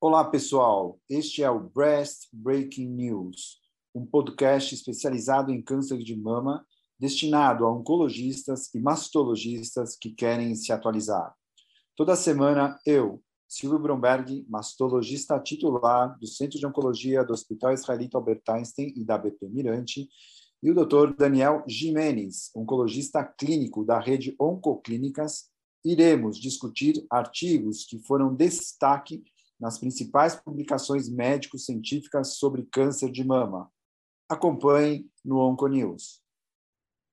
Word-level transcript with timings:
Olá, 0.00 0.24
pessoal. 0.24 0.98
Este 1.06 1.42
é 1.42 1.50
o 1.50 1.60
Breast 1.60 2.28
Breaking 2.32 2.88
News, 2.88 3.60
um 3.94 4.06
podcast 4.06 4.74
especializado 4.74 5.52
em 5.52 5.60
câncer 5.60 5.98
de 5.98 6.16
mama, 6.16 6.66
destinado 6.98 7.66
a 7.66 7.70
oncologistas 7.70 8.74
e 8.74 8.80
mastologistas 8.80 9.96
que 9.96 10.12
querem 10.12 10.54
se 10.54 10.72
atualizar. 10.72 11.34
Toda 11.94 12.16
semana, 12.16 12.78
eu, 12.86 13.22
Silvio 13.46 13.78
Bromberg, 13.78 14.46
mastologista 14.48 15.38
titular 15.38 16.18
do 16.18 16.26
Centro 16.26 16.58
de 16.58 16.64
Oncologia 16.64 17.22
do 17.22 17.34
Hospital 17.34 17.74
Israelita 17.74 18.16
Albert 18.16 18.42
Einstein 18.48 18.94
e 18.96 19.04
da 19.04 19.18
BP 19.18 19.46
Mirante, 19.50 20.08
e 20.62 20.70
o 20.70 20.74
Dr. 20.74 21.14
Daniel 21.16 21.64
Jimenez, 21.66 22.50
oncologista 22.54 23.24
clínico 23.24 23.84
da 23.84 23.98
rede 23.98 24.34
Oncoclínicas, 24.38 25.50
iremos 25.84 26.38
discutir 26.38 27.06
artigos 27.10 27.84
que 27.84 27.98
foram 27.98 28.34
destaque 28.34 29.24
nas 29.58 29.78
principais 29.78 30.34
publicações 30.34 31.08
médico-científicas 31.08 32.36
sobre 32.36 32.66
câncer 32.66 33.10
de 33.10 33.24
mama. 33.24 33.70
Acompanhe 34.28 35.08
no 35.24 35.38
Onconews. 35.38 36.22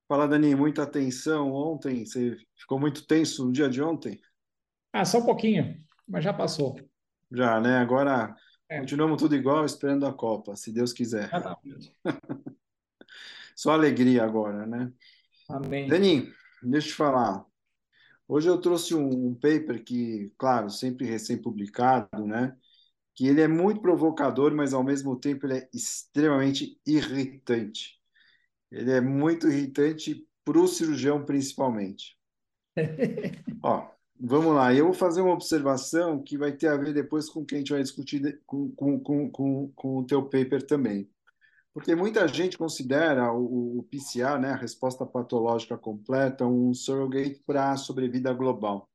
Fala, 0.06 0.26
Dani, 0.26 0.54
muita 0.54 0.82
atenção 0.82 1.52
ontem. 1.52 2.04
Você 2.04 2.36
ficou 2.56 2.78
muito 2.78 3.06
tenso 3.06 3.44
no 3.44 3.52
dia 3.52 3.68
de 3.68 3.82
ontem? 3.82 4.18
Ah, 4.92 5.04
só 5.04 5.18
um 5.18 5.26
pouquinho, 5.26 5.82
mas 6.06 6.24
já 6.24 6.32
passou. 6.32 6.76
Já, 7.30 7.60
né? 7.60 7.76
Agora 7.78 8.34
é. 8.68 8.80
continuamos 8.80 9.20
tudo 9.20 9.34
igual, 9.34 9.66
esperando 9.66 10.06
a 10.06 10.12
Copa, 10.12 10.56
se 10.56 10.72
Deus 10.72 10.92
quiser. 10.92 11.24
Exatamente. 11.24 11.94
só 13.54 13.72
alegria 13.72 14.24
agora, 14.24 14.66
né? 14.66 14.92
Amém. 15.48 15.88
Dani, 15.88 16.32
deixa 16.62 16.88
eu 16.88 16.92
te 16.92 16.94
falar. 16.94 17.44
Hoje 18.28 18.46
eu 18.46 18.60
trouxe 18.60 18.94
um, 18.94 19.28
um 19.28 19.34
paper 19.34 19.82
que, 19.82 20.30
claro, 20.36 20.68
sempre 20.70 21.06
recém-publicado, 21.06 22.26
né? 22.26 22.54
Que 23.14 23.26
ele 23.26 23.40
é 23.40 23.48
muito 23.48 23.80
provocador, 23.80 24.54
mas 24.54 24.74
ao 24.74 24.84
mesmo 24.84 25.18
tempo 25.18 25.46
ele 25.46 25.54
é 25.54 25.68
extremamente 25.72 26.78
irritante. 26.86 27.98
Ele 28.70 28.92
é 28.92 29.00
muito 29.00 29.48
irritante 29.48 30.28
para 30.44 30.58
o 30.58 30.68
cirurgião, 30.68 31.24
principalmente. 31.24 32.16
Ó, 33.62 33.90
vamos 34.20 34.54
lá. 34.54 34.74
Eu 34.74 34.84
vou 34.84 34.94
fazer 34.94 35.22
uma 35.22 35.32
observação 35.32 36.22
que 36.22 36.36
vai 36.36 36.52
ter 36.52 36.68
a 36.68 36.76
ver 36.76 36.92
depois 36.92 37.28
com 37.28 37.44
quem 37.44 37.56
a 37.56 37.58
gente 37.60 37.72
vai 37.72 37.82
discutir 37.82 38.40
com, 38.46 38.70
com, 38.72 39.00
com, 39.00 39.30
com, 39.30 39.72
com 39.74 39.98
o 39.98 40.06
teu 40.06 40.22
paper 40.22 40.66
também. 40.66 41.10
Porque 41.78 41.94
muita 41.94 42.26
gente 42.26 42.58
considera 42.58 43.32
o, 43.32 43.78
o 43.78 43.82
PCA, 43.84 44.36
né, 44.36 44.50
a 44.50 44.56
resposta 44.56 45.06
patológica 45.06 45.78
completa, 45.78 46.44
um 46.44 46.74
surrogate 46.74 47.40
para 47.46 47.70
a 47.70 47.76
sobrevida 47.76 48.32
global. 48.32 48.90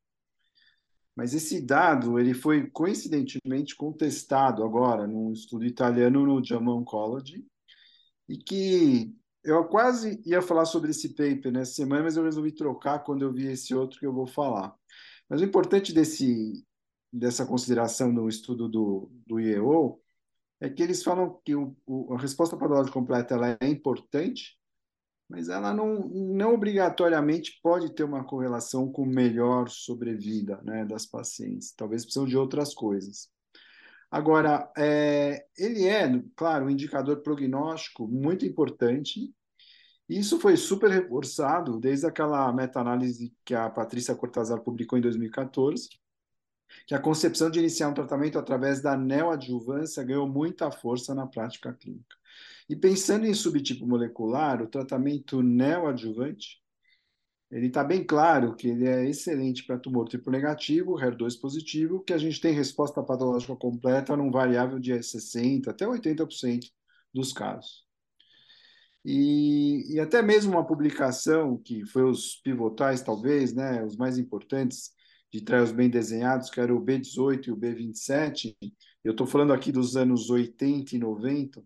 Mas 1.16 1.34
esse 1.34 1.62
dado 1.62 2.20
ele 2.20 2.34
foi 2.34 2.70
coincidentemente 2.72 3.74
contestado 3.74 4.66
agora 4.66 5.08
num 5.08 5.32
estudo 5.32 5.64
italiano 5.64 6.26
no 6.26 6.44
JAMA 6.44 6.76
Oncology, 6.76 7.48
e 8.28 8.36
que 8.36 9.16
eu 9.46 9.64
quase 9.64 10.22
ia 10.26 10.42
falar 10.42 10.66
sobre 10.66 10.92
esse 10.92 11.16
paper 11.16 11.54
nessa 11.54 11.76
semana, 11.76 12.04
mas 12.04 12.18
eu 12.18 12.26
resolvi 12.26 12.52
trocar 12.52 13.00
quando 13.00 13.22
eu 13.22 13.32
vi 13.32 13.48
esse 13.48 13.74
outro 13.74 13.98
que 13.98 14.06
eu 14.06 14.14
vou 14.14 14.28
falar. 14.28 14.76
Mas 15.30 15.40
o 15.40 15.46
importante 15.46 15.94
desse, 15.94 16.66
dessa 17.14 17.46
consideração 17.46 18.12
no 18.12 18.28
estudo 18.28 18.68
do, 18.68 19.10
do 19.26 19.40
IEO 19.40 20.03
é 20.64 20.70
que 20.70 20.82
eles 20.82 21.04
falam 21.04 21.42
que 21.44 21.54
o, 21.54 21.76
o, 21.86 22.14
a 22.14 22.18
resposta 22.18 22.56
patológica 22.56 22.94
completa 22.94 23.36
ela 23.36 23.58
é 23.60 23.68
importante, 23.68 24.58
mas 25.30 25.50
ela 25.50 25.74
não, 25.74 26.08
não 26.08 26.54
obrigatoriamente 26.54 27.60
pode 27.62 27.94
ter 27.94 28.04
uma 28.06 28.24
correlação 28.24 28.90
com 28.90 29.06
melhor 29.06 29.68
sobrevida 29.68 30.62
né, 30.64 30.86
das 30.86 31.06
pacientes. 31.06 31.74
Talvez 31.76 32.06
precisam 32.06 32.26
de 32.26 32.38
outras 32.38 32.74
coisas. 32.74 33.30
Agora, 34.10 34.72
é, 34.78 35.46
ele 35.58 35.86
é, 35.86 36.10
claro, 36.34 36.66
um 36.66 36.70
indicador 36.70 37.22
prognóstico 37.22 38.08
muito 38.08 38.46
importante. 38.46 39.36
Isso 40.08 40.40
foi 40.40 40.56
super 40.56 40.90
reforçado 40.90 41.78
desde 41.78 42.06
aquela 42.08 42.50
meta-análise 42.54 43.36
que 43.44 43.54
a 43.54 43.70
Patrícia 43.70 44.16
Cortazar 44.16 44.62
publicou 44.62 44.98
em 44.98 45.02
2014, 45.02 45.90
que 46.88 46.96
a 46.96 47.00
concepção 47.00 47.50
de 47.50 47.60
iniciar 47.60 47.90
um 47.90 47.94
tratamento 47.94 48.38
através 48.38 48.82
da 48.82 48.98
neoadjuvância 48.98 50.04
ganhou 50.04 50.28
muita 50.28 50.72
força 50.72 51.14
na 51.16 51.28
prática 51.28 51.74
clínica. 51.74 52.16
E 52.70 52.76
pensando 52.76 53.26
em 53.26 53.34
subtipo 53.34 53.86
molecular, 53.86 54.62
o 54.62 54.68
tratamento 54.68 55.42
neoadjuvante, 55.42 56.62
ele 57.52 57.68
está 57.68 57.84
bem 57.84 58.04
claro 58.04 58.56
que 58.56 58.68
ele 58.68 58.88
é 58.88 59.08
excelente 59.08 59.64
para 59.64 59.78
tumor 59.78 60.10
triplo 60.10 60.32
negativo, 60.32 60.96
HER2 60.96 61.40
positivo, 61.40 62.02
que 62.02 62.14
a 62.14 62.18
gente 62.18 62.42
tem 62.42 62.52
resposta 62.52 63.04
patológica 63.04 63.56
completa 63.56 64.18
num 64.18 64.32
variável 64.32 64.80
de 64.80 64.92
60% 64.94 65.68
até 65.68 65.86
80% 65.86 66.72
dos 67.14 67.32
casos. 67.32 67.84
E, 69.06 69.94
e, 69.94 70.00
até 70.00 70.22
mesmo 70.22 70.54
uma 70.54 70.66
publicação 70.66 71.58
que 71.58 71.86
foi 71.86 72.04
os 72.04 72.38
pivotais, 72.38 73.02
talvez, 73.02 73.54
né, 73.54 73.84
os 73.84 73.98
mais 73.98 74.18
importantes, 74.18 74.92
de 75.34 75.42
trials 75.42 75.72
bem 75.72 75.90
desenhados, 75.90 76.52
que 76.52 76.62
era 76.62 76.74
o 76.74 76.80
B18 76.80 77.48
e 77.48 77.52
o 77.52 77.58
B27, 77.58 78.56
eu 79.04 79.14
estou 79.14 79.26
falando 79.26 79.52
aqui 79.52 79.72
dos 79.72 79.98
anos 79.98 80.30
80 80.30 80.96
e 80.96 81.00
90, 81.00 81.64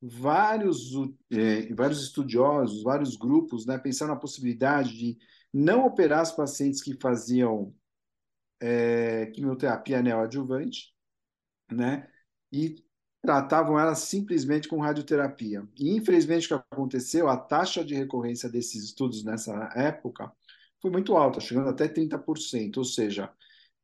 vários, 0.00 0.92
é, 1.30 1.72
vários 1.74 2.02
estudiosos, 2.02 2.82
vários 2.82 3.14
grupos, 3.14 3.66
né, 3.66 3.76
pensaram 3.76 4.14
na 4.14 4.20
possibilidade 4.20 4.96
de 4.96 5.18
não 5.52 5.84
operar 5.84 6.22
os 6.22 6.32
pacientes 6.32 6.82
que 6.82 6.98
faziam 6.98 7.74
é, 8.58 9.26
quimioterapia 9.26 10.02
neoadjuvante, 10.02 10.94
né, 11.70 12.08
e 12.50 12.82
tratavam 13.20 13.78
elas 13.78 13.98
simplesmente 13.98 14.66
com 14.66 14.80
radioterapia. 14.80 15.68
E, 15.78 15.94
infelizmente, 15.94 16.46
o 16.46 16.58
que 16.58 16.64
aconteceu, 16.72 17.28
a 17.28 17.36
taxa 17.36 17.84
de 17.84 17.94
recorrência 17.94 18.48
desses 18.48 18.82
estudos 18.82 19.22
nessa 19.22 19.70
época 19.76 20.32
foi 20.82 20.90
muito 20.90 21.16
alta, 21.16 21.40
chegando 21.40 21.68
até 21.70 21.88
30%, 21.88 22.78
ou 22.78 22.84
seja, 22.84 23.30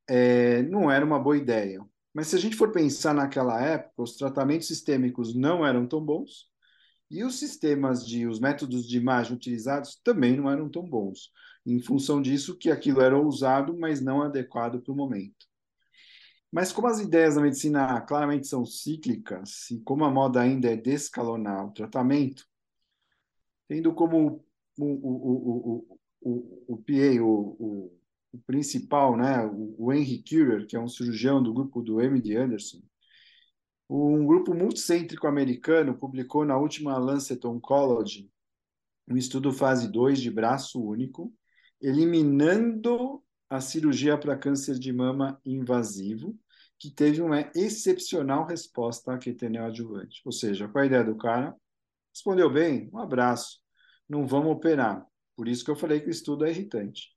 é, 0.08 0.62
não 0.64 0.90
era 0.90 1.04
uma 1.04 1.18
boa 1.18 1.36
ideia. 1.36 1.80
Mas 2.12 2.26
se 2.28 2.36
a 2.36 2.38
gente 2.38 2.56
for 2.56 2.72
pensar 2.72 3.14
naquela 3.14 3.62
época, 3.62 4.02
os 4.02 4.16
tratamentos 4.16 4.66
sistêmicos 4.66 5.34
não 5.34 5.64
eram 5.64 5.86
tão 5.86 6.04
bons 6.04 6.48
e 7.10 7.24
os 7.24 7.38
sistemas 7.38 8.06
de, 8.06 8.26
os 8.26 8.40
métodos 8.40 8.86
de 8.86 8.98
imagem 8.98 9.34
utilizados 9.34 10.00
também 10.02 10.36
não 10.36 10.50
eram 10.50 10.68
tão 10.68 10.82
bons. 10.82 11.30
Em 11.64 11.80
função 11.80 12.20
disso, 12.20 12.56
que 12.56 12.70
aquilo 12.70 13.00
era 13.00 13.18
usado, 13.18 13.78
mas 13.78 14.00
não 14.00 14.22
adequado 14.22 14.80
para 14.82 14.92
o 14.92 14.96
momento. 14.96 15.46
Mas 16.50 16.72
como 16.72 16.88
as 16.88 16.98
ideias 16.98 17.34
da 17.34 17.42
medicina 17.42 18.00
claramente 18.00 18.46
são 18.46 18.64
cíclicas 18.64 19.70
e 19.70 19.80
como 19.80 20.04
a 20.04 20.10
moda 20.10 20.40
ainda 20.40 20.70
é 20.70 20.76
descalonar 20.76 21.66
o 21.66 21.72
tratamento, 21.72 22.44
tendo 23.68 23.94
como 23.94 24.44
o, 24.78 24.84
o, 24.84 25.92
o, 25.92 25.98
o, 26.20 26.74
o 26.74 26.76
PA, 26.76 27.22
o, 27.22 27.56
o, 27.58 27.98
o, 28.32 28.38
principal, 28.46 29.16
né, 29.16 29.44
o, 29.46 29.74
o 29.78 29.92
Henry 29.92 30.22
Curer, 30.28 30.66
que 30.66 30.76
é 30.76 30.80
um 30.80 30.88
cirurgião 30.88 31.42
do 31.42 31.52
grupo 31.52 31.82
do 31.82 32.00
MD 32.00 32.36
Anderson, 32.36 32.80
um 33.88 34.26
grupo 34.26 34.54
multicêntrico 34.54 35.26
americano 35.26 35.96
publicou 35.96 36.44
na 36.44 36.58
última 36.58 36.98
Lancet 36.98 37.46
Oncology 37.46 38.30
um 39.08 39.16
estudo 39.16 39.52
fase 39.52 39.90
2 39.90 40.20
de 40.20 40.30
braço 40.30 40.82
único, 40.82 41.32
eliminando 41.80 43.22
a 43.48 43.60
cirurgia 43.60 44.18
para 44.18 44.36
câncer 44.36 44.78
de 44.78 44.92
mama 44.92 45.40
invasivo, 45.44 46.38
que 46.78 46.90
teve 46.90 47.22
uma 47.22 47.50
excepcional 47.54 48.46
resposta 48.46 49.14
à 49.14 49.18
quetenel 49.18 49.64
adjuvante. 49.64 50.20
Ou 50.24 50.32
seja, 50.32 50.68
qual 50.68 50.82
a 50.82 50.86
ideia 50.86 51.02
do 51.02 51.16
cara? 51.16 51.56
Respondeu 52.14 52.52
bem, 52.52 52.90
um 52.92 52.98
abraço, 52.98 53.60
não 54.08 54.26
vamos 54.26 54.52
operar. 54.52 55.06
Por 55.38 55.46
isso 55.46 55.64
que 55.64 55.70
eu 55.70 55.76
falei 55.76 56.00
que 56.00 56.08
o 56.08 56.10
estudo 56.10 56.44
é 56.44 56.50
irritante. 56.50 57.10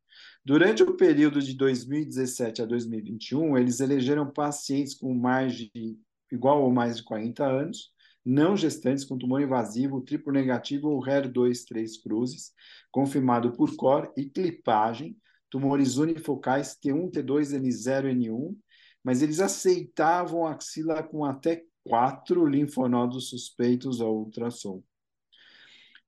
Durante 0.45 0.83
o 0.83 0.95
período 0.95 1.41
de 1.41 1.55
2017 1.55 2.61
a 2.61 2.65
2021, 2.65 3.57
eles 3.57 3.79
elegeram 3.79 4.31
pacientes 4.31 4.93
com 4.93 5.11
mais 5.11 5.55
de 5.55 5.97
igual 6.31 6.61
ou 6.61 6.71
mais 6.71 6.97
de 6.97 7.03
40 7.03 7.43
anos, 7.43 7.89
não 8.23 8.55
gestantes 8.55 9.03
com 9.05 9.17
tumor 9.17 9.41
invasivo, 9.41 10.01
triplo 10.01 10.31
negativo 10.31 10.89
ou 10.89 11.01
HER2 11.01 11.65
3 11.67 11.97
cruzes, 11.97 12.51
confirmado 12.91 13.53
por 13.53 13.75
COR 13.75 14.13
e 14.15 14.25
clipagem, 14.25 15.17
tumores 15.49 15.97
unifocais 15.97 16.77
T1, 16.79 17.09
T2, 17.09 17.59
N0, 17.59 18.13
N1, 18.15 18.55
mas 19.03 19.23
eles 19.23 19.39
aceitavam 19.39 20.45
axila 20.45 21.01
com 21.01 21.25
até 21.25 21.63
quatro 21.83 22.45
linfonodos 22.45 23.29
suspeitos 23.29 23.99
ao 23.99 24.15
ultrassom 24.15 24.83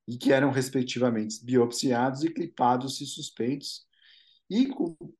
e 0.08 0.18
que 0.18 0.34
eram 0.34 0.52
respectivamente 0.52 1.44
biopsiados 1.44 2.24
e 2.24 2.30
clipados 2.30 2.98
se 2.98 3.06
suspeitos, 3.06 3.86
e 4.50 4.70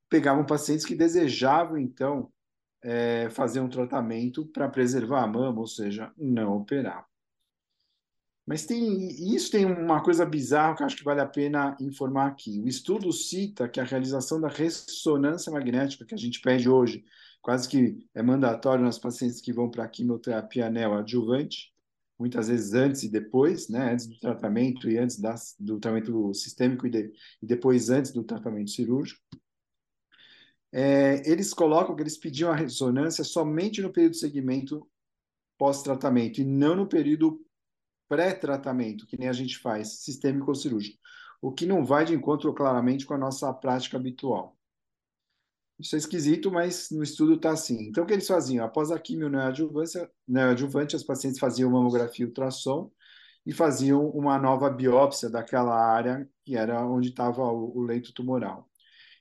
pegavam 0.08 0.44
pacientes 0.44 0.84
que 0.84 0.94
desejavam, 0.94 1.78
então, 1.78 2.30
é, 2.82 3.30
fazer 3.30 3.60
um 3.60 3.68
tratamento 3.68 4.46
para 4.46 4.68
preservar 4.68 5.22
a 5.22 5.26
mama, 5.26 5.60
ou 5.60 5.66
seja, 5.66 6.12
não 6.16 6.56
operar. 6.56 7.06
Mas 8.46 8.66
tem 8.66 9.08
isso 9.34 9.50
tem 9.50 9.64
uma 9.64 10.02
coisa 10.02 10.26
bizarra 10.26 10.76
que 10.76 10.82
acho 10.82 10.96
que 10.96 11.04
vale 11.04 11.20
a 11.20 11.26
pena 11.26 11.74
informar 11.80 12.26
aqui. 12.26 12.60
O 12.60 12.68
estudo 12.68 13.10
cita 13.10 13.68
que 13.68 13.80
a 13.80 13.84
realização 13.84 14.38
da 14.38 14.48
ressonância 14.48 15.50
magnética 15.50 16.04
que 16.04 16.14
a 16.14 16.18
gente 16.18 16.40
pede 16.40 16.68
hoje, 16.68 17.02
quase 17.40 17.66
que 17.68 18.06
é 18.14 18.22
mandatório 18.22 18.84
nas 18.84 18.98
pacientes 18.98 19.40
que 19.40 19.52
vão 19.52 19.70
para 19.70 19.84
a 19.84 19.88
quimioterapia 19.88 20.68
neoadjuvante, 20.68 21.73
muitas 22.18 22.48
vezes 22.48 22.72
antes 22.74 23.02
e 23.02 23.08
depois, 23.08 23.68
né, 23.68 23.92
antes 23.92 24.06
do 24.06 24.18
tratamento 24.18 24.88
e 24.88 24.98
antes 24.98 25.18
das, 25.18 25.54
do 25.58 25.78
tratamento 25.78 26.32
sistêmico 26.34 26.86
e, 26.86 26.90
de, 26.90 27.12
e, 27.42 27.46
depois 27.46 27.90
antes 27.90 28.12
do 28.12 28.22
tratamento 28.22 28.70
cirúrgico. 28.70 29.20
É, 30.72 31.28
eles 31.30 31.54
colocam 31.54 31.94
que 31.94 32.02
eles 32.02 32.16
pediam 32.16 32.50
a 32.50 32.56
ressonância 32.56 33.22
somente 33.22 33.80
no 33.80 33.92
período 33.92 34.12
de 34.12 34.18
segmento 34.18 34.88
pós-tratamento 35.56 36.40
e 36.40 36.44
não 36.44 36.74
no 36.74 36.88
período 36.88 37.40
pré-tratamento, 38.08 39.06
que 39.06 39.18
nem 39.18 39.28
a 39.28 39.32
gente 39.32 39.58
faz, 39.58 40.00
sistêmico 40.00 40.50
ou 40.50 40.54
cirúrgico, 40.54 40.98
o 41.40 41.52
que 41.52 41.66
não 41.66 41.84
vai 41.84 42.04
de 42.04 42.14
encontro 42.14 42.52
claramente 42.52 43.06
com 43.06 43.14
a 43.14 43.18
nossa 43.18 43.52
prática 43.52 43.96
habitual. 43.96 44.53
Isso 45.78 45.96
é 45.96 45.98
esquisito, 45.98 46.50
mas 46.52 46.88
no 46.90 47.02
estudo 47.02 47.34
está 47.34 47.50
assim. 47.50 47.88
Então, 47.88 48.04
o 48.04 48.06
que 48.06 48.12
eles 48.12 48.26
faziam? 48.26 48.64
Após 48.64 48.90
a 48.92 48.98
quimio 48.98 49.28
neoadjuvante, 49.28 50.94
as 50.94 51.02
pacientes 51.02 51.38
faziam 51.38 51.70
mamografia 51.70 52.24
e 52.24 52.28
ultrassom 52.28 52.90
e 53.44 53.52
faziam 53.52 54.08
uma 54.10 54.38
nova 54.38 54.70
biópsia 54.70 55.28
daquela 55.28 55.74
área 55.74 56.28
que 56.44 56.56
era 56.56 56.84
onde 56.86 57.08
estava 57.08 57.42
o, 57.42 57.76
o, 57.76 57.82
leito 57.82 58.12
tumoral. 58.12 58.70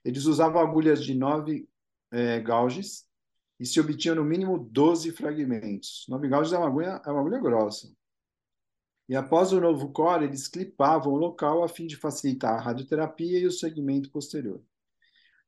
Eles 0.05 0.25
usavam 0.25 0.61
agulhas 0.61 1.03
de 1.03 1.15
9 1.15 1.67
é, 2.11 2.39
gauges 2.39 3.05
e 3.59 3.65
se 3.65 3.79
obtinham 3.79 4.15
no 4.15 4.23
mínimo 4.23 4.57
12 4.59 5.11
fragmentos. 5.11 6.05
9 6.07 6.27
gauges 6.27 6.53
é 6.53 6.57
uma 6.57 6.67
agulha, 6.67 7.01
é 7.05 7.11
uma 7.11 7.19
agulha 7.19 7.39
grossa. 7.39 7.87
E 9.09 9.15
após 9.15 9.51
o 9.51 9.59
novo 9.59 9.91
core, 9.91 10.25
eles 10.25 10.47
clipavam 10.47 11.13
o 11.13 11.17
local 11.17 11.63
a 11.63 11.67
fim 11.67 11.87
de 11.87 11.97
facilitar 11.97 12.53
a 12.53 12.61
radioterapia 12.61 13.39
e 13.39 13.45
o 13.45 13.51
segmento 13.51 14.09
posterior. 14.11 14.61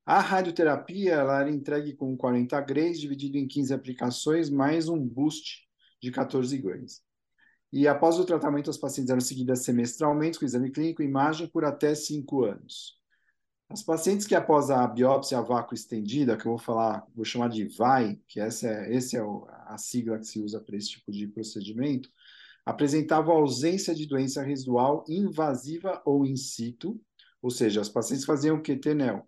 A 0.05 0.19
radioterapia 0.19 1.13
ela 1.13 1.39
era 1.39 1.49
entregue 1.49 1.93
com 1.93 2.15
40 2.15 2.61
grays, 2.61 2.99
dividido 2.99 3.39
em 3.39 3.47
15 3.47 3.73
aplicações, 3.73 4.51
mais 4.51 4.87
um 4.87 4.99
boost 5.03 5.67
de 5.99 6.11
14 6.11 6.55
grays. 6.59 7.01
E 7.73 7.87
após 7.87 8.19
o 8.19 8.23
tratamento, 8.23 8.69
as 8.69 8.77
pacientes 8.77 9.09
eram 9.09 9.19
seguidas 9.19 9.63
semestralmente 9.63 10.37
com 10.37 10.45
exame 10.45 10.69
clínico 10.69 11.01
e 11.01 11.05
imagem 11.05 11.47
por 11.47 11.65
até 11.65 11.95
5 11.95 12.43
anos. 12.43 12.99
As 13.67 13.81
pacientes 13.81 14.27
que 14.27 14.35
após 14.35 14.69
a 14.69 14.85
biópsia 14.85 15.39
a 15.39 15.41
vácuo 15.41 15.73
estendida, 15.73 16.37
que 16.37 16.45
eu 16.45 16.51
vou 16.51 16.59
falar, 16.59 17.03
vou 17.15 17.25
chamar 17.25 17.49
de 17.49 17.65
VAI, 17.65 18.21
que 18.27 18.39
essa 18.39 18.67
é, 18.67 18.95
esse 18.95 19.17
é 19.17 19.21
a 19.65 19.75
sigla 19.79 20.19
que 20.19 20.27
se 20.27 20.39
usa 20.39 20.61
para 20.61 20.77
esse 20.77 20.89
tipo 20.89 21.11
de 21.11 21.25
procedimento, 21.27 22.11
apresentavam 22.63 23.35
ausência 23.35 23.95
de 23.95 24.05
doença 24.05 24.43
residual 24.43 25.03
invasiva 25.09 25.99
ou 26.05 26.27
in 26.27 26.35
situ, 26.35 27.01
ou 27.41 27.49
seja, 27.49 27.81
as 27.81 27.89
pacientes 27.89 28.23
faziam 28.23 28.61
QT-NEL, 28.61 29.27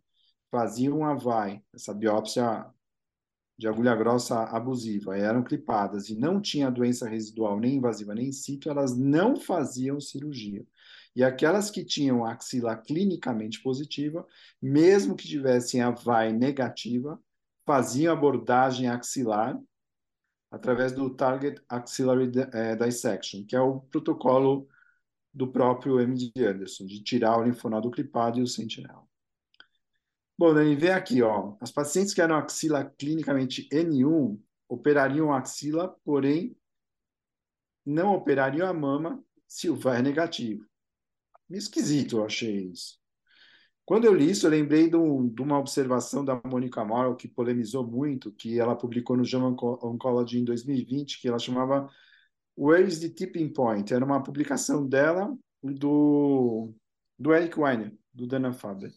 faziam 0.51 1.05
a 1.05 1.13
VAI, 1.13 1.61
essa 1.73 1.93
biópsia 1.93 2.65
de 3.57 3.67
agulha 3.67 3.95
grossa 3.95 4.43
abusiva, 4.43 5.17
eram 5.17 5.43
clipadas 5.43 6.09
e 6.09 6.15
não 6.15 6.39
tinha 6.39 6.69
doença 6.69 7.09
residual 7.09 7.59
nem 7.59 7.75
invasiva 7.75 8.13
nem 8.13 8.27
in 8.27 8.31
situ, 8.31 8.69
elas 8.69 8.95
não 8.95 9.35
faziam 9.35 9.99
cirurgia. 9.99 10.65
E 11.15 11.23
aquelas 11.23 11.71
que 11.71 11.83
tinham 11.83 12.23
axila 12.23 12.77
clinicamente 12.77 13.61
positiva, 13.63 14.25
mesmo 14.61 15.15
que 15.15 15.27
tivessem 15.27 15.81
a 15.81 15.89
VAI 15.89 16.31
negativa, 16.31 17.19
faziam 17.65 18.13
abordagem 18.13 18.87
axilar 18.87 19.59
através 20.51 20.91
do 20.91 21.09
Target 21.09 21.61
Axillary 21.67 22.31
é, 22.53 22.75
Dissection, 22.75 23.43
que 23.45 23.55
é 23.55 23.59
o 23.59 23.81
protocolo 23.81 24.67
do 25.33 25.47
próprio 25.51 25.99
MD 25.99 26.31
Anderson, 26.45 26.85
de 26.85 27.03
tirar 27.03 27.37
o 27.37 27.43
linfonodo 27.43 27.91
clipado 27.91 28.39
e 28.39 28.43
o 28.43 28.47
sentinel. 28.47 29.06
Bom, 30.37 30.53
Dani, 30.53 30.75
vê 30.75 30.91
aqui, 30.91 31.23
ó. 31.23 31.55
As 31.59 31.71
pacientes 31.71 32.13
que 32.13 32.21
eram 32.21 32.35
axila 32.35 32.85
clinicamente 32.85 33.67
N1 33.69 34.39
operariam 34.69 35.33
a 35.33 35.39
axila, 35.39 35.95
porém 36.03 36.55
não 37.83 38.13
operariam 38.13 38.67
a 38.67 38.73
mama 38.73 39.23
se 39.47 39.69
o 39.69 39.75
VAR 39.75 39.99
é 39.99 40.01
negativo. 40.01 40.63
Esquisito, 41.49 42.17
eu 42.17 42.25
achei 42.25 42.65
isso. 42.65 42.99
Quando 43.85 44.05
eu 44.05 44.13
li 44.13 44.29
isso, 44.29 44.45
eu 44.45 44.51
lembrei 44.51 44.89
de, 44.89 44.97
um, 44.97 45.27
de 45.27 45.41
uma 45.41 45.57
observação 45.57 46.23
da 46.23 46.39
Mônica 46.45 46.83
Morrow, 46.83 47.15
que 47.15 47.27
polemizou 47.27 47.87
muito, 47.87 48.31
que 48.33 48.59
ela 48.59 48.75
publicou 48.75 49.17
no 49.17 49.23
Journal 49.23 49.55
Oncology 49.81 50.39
em 50.39 50.43
2020, 50.43 51.21
que 51.21 51.27
ela 51.29 51.39
chamava 51.39 51.89
Where 52.55 52.85
is 52.87 52.99
the 52.99 53.09
Tipping 53.09 53.53
Point? 53.53 53.93
Era 53.93 54.05
uma 54.05 54.21
publicação 54.21 54.85
dela 54.85 55.35
do, 55.63 56.73
do 57.17 57.33
Eric 57.33 57.59
Weiner, 57.59 57.97
do 58.13 58.27
Dana 58.27 58.51
Faber. 58.51 58.91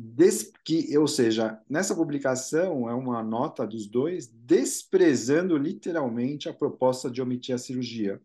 Des, 0.00 0.52
que, 0.64 0.96
ou 0.96 1.08
seja, 1.08 1.60
nessa 1.68 1.92
publicação 1.92 2.88
é 2.88 2.94
uma 2.94 3.20
nota 3.20 3.66
dos 3.66 3.88
dois 3.88 4.28
desprezando 4.28 5.56
literalmente 5.56 6.48
a 6.48 6.54
proposta 6.54 7.10
de 7.10 7.20
omitir 7.20 7.52
a 7.52 7.58
cirurgia. 7.58 8.22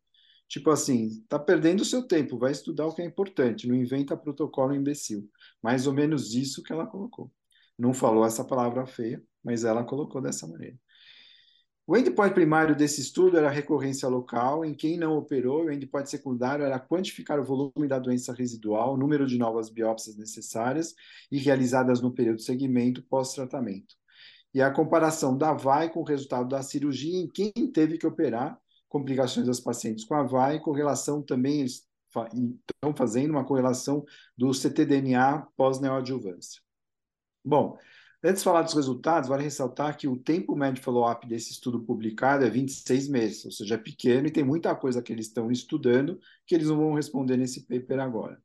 Tipo 0.47 0.69
assim, 0.69 1.25
tá 1.27 1.39
perdendo 1.39 1.81
o 1.81 1.85
seu 1.85 2.07
tempo, 2.07 2.37
vai 2.37 2.51
estudar 2.51 2.85
o 2.85 2.93
que 2.93 3.01
é 3.01 3.05
importante, 3.05 3.67
não 3.67 3.73
inventa 3.73 4.15
protocolo 4.15 4.75
imbecil. 4.75 5.27
Mais 5.63 5.87
ou 5.87 5.93
menos 5.93 6.35
isso 6.35 6.61
que 6.61 6.71
ela 6.71 6.85
colocou. 6.85 7.31
Não 7.75 7.91
falou 7.91 8.23
essa 8.23 8.45
palavra 8.45 8.85
feia, 8.85 9.19
mas 9.43 9.63
ela 9.63 9.83
colocou 9.83 10.21
dessa 10.21 10.45
maneira. 10.45 10.77
O 11.85 11.97
endpoint 11.97 12.33
primário 12.33 12.77
desse 12.77 13.01
estudo 13.01 13.37
era 13.37 13.49
a 13.49 13.51
recorrência 13.51 14.07
local, 14.07 14.63
em 14.63 14.73
quem 14.73 14.97
não 14.97 15.17
operou, 15.17 15.65
o 15.65 15.71
endpoint 15.71 16.09
secundário 16.09 16.63
era 16.63 16.79
quantificar 16.79 17.37
o 17.39 17.43
volume 17.43 17.89
da 17.89 17.99
doença 17.99 18.31
residual, 18.31 18.93
o 18.93 18.97
número 18.97 19.27
de 19.27 19.37
novas 19.37 19.69
biópsias 19.69 20.15
necessárias 20.15 20.95
e 21.29 21.37
realizadas 21.37 21.99
no 21.99 22.13
período 22.13 22.37
de 22.37 22.43
segmento 22.43 23.03
pós-tratamento. 23.03 23.95
E 24.53 24.61
a 24.61 24.71
comparação 24.71 25.37
da 25.37 25.51
VAI 25.51 25.89
com 25.89 25.99
o 25.99 26.05
resultado 26.05 26.47
da 26.47 26.61
cirurgia 26.61 27.19
em 27.19 27.27
quem 27.27 27.51
teve 27.51 27.97
que 27.97 28.07
operar 28.07 28.57
complicações 28.87 29.47
das 29.47 29.59
pacientes 29.59 30.05
com 30.05 30.13
a 30.13 30.23
VAI, 30.23 30.61
correlação 30.61 31.21
também, 31.21 31.65
estão 31.65 32.95
fazendo 32.95 33.31
uma 33.31 33.43
correlação 33.43 34.05
do 34.37 34.53
ctDNA 34.53 35.47
pós-neoadjuvância. 35.57 36.61
Bom, 37.43 37.77
antes 38.23 38.41
de 38.41 38.45
falar 38.45 38.61
dos 38.61 38.73
resultados, 38.73 39.29
vale 39.29 39.43
ressaltar 39.43 39.97
que 39.97 40.07
o 40.07 40.17
tempo 40.17 40.55
médio 40.55 40.75
de 40.75 40.81
follow-up 40.81 41.27
desse 41.27 41.51
estudo 41.51 41.81
publicado 41.81 42.45
é 42.45 42.49
26 42.49 43.09
meses, 43.09 43.45
ou 43.45 43.51
seja, 43.51 43.75
é 43.75 43.77
pequeno 43.77 44.27
e 44.27 44.31
tem 44.31 44.43
muita 44.43 44.73
coisa 44.75 45.01
que 45.01 45.11
eles 45.11 45.27
estão 45.27 45.51
estudando 45.51 46.19
que 46.45 46.55
eles 46.55 46.67
não 46.67 46.77
vão 46.77 46.93
responder 46.93 47.37
nesse 47.37 47.65
paper 47.67 47.99
agora. 47.99 48.41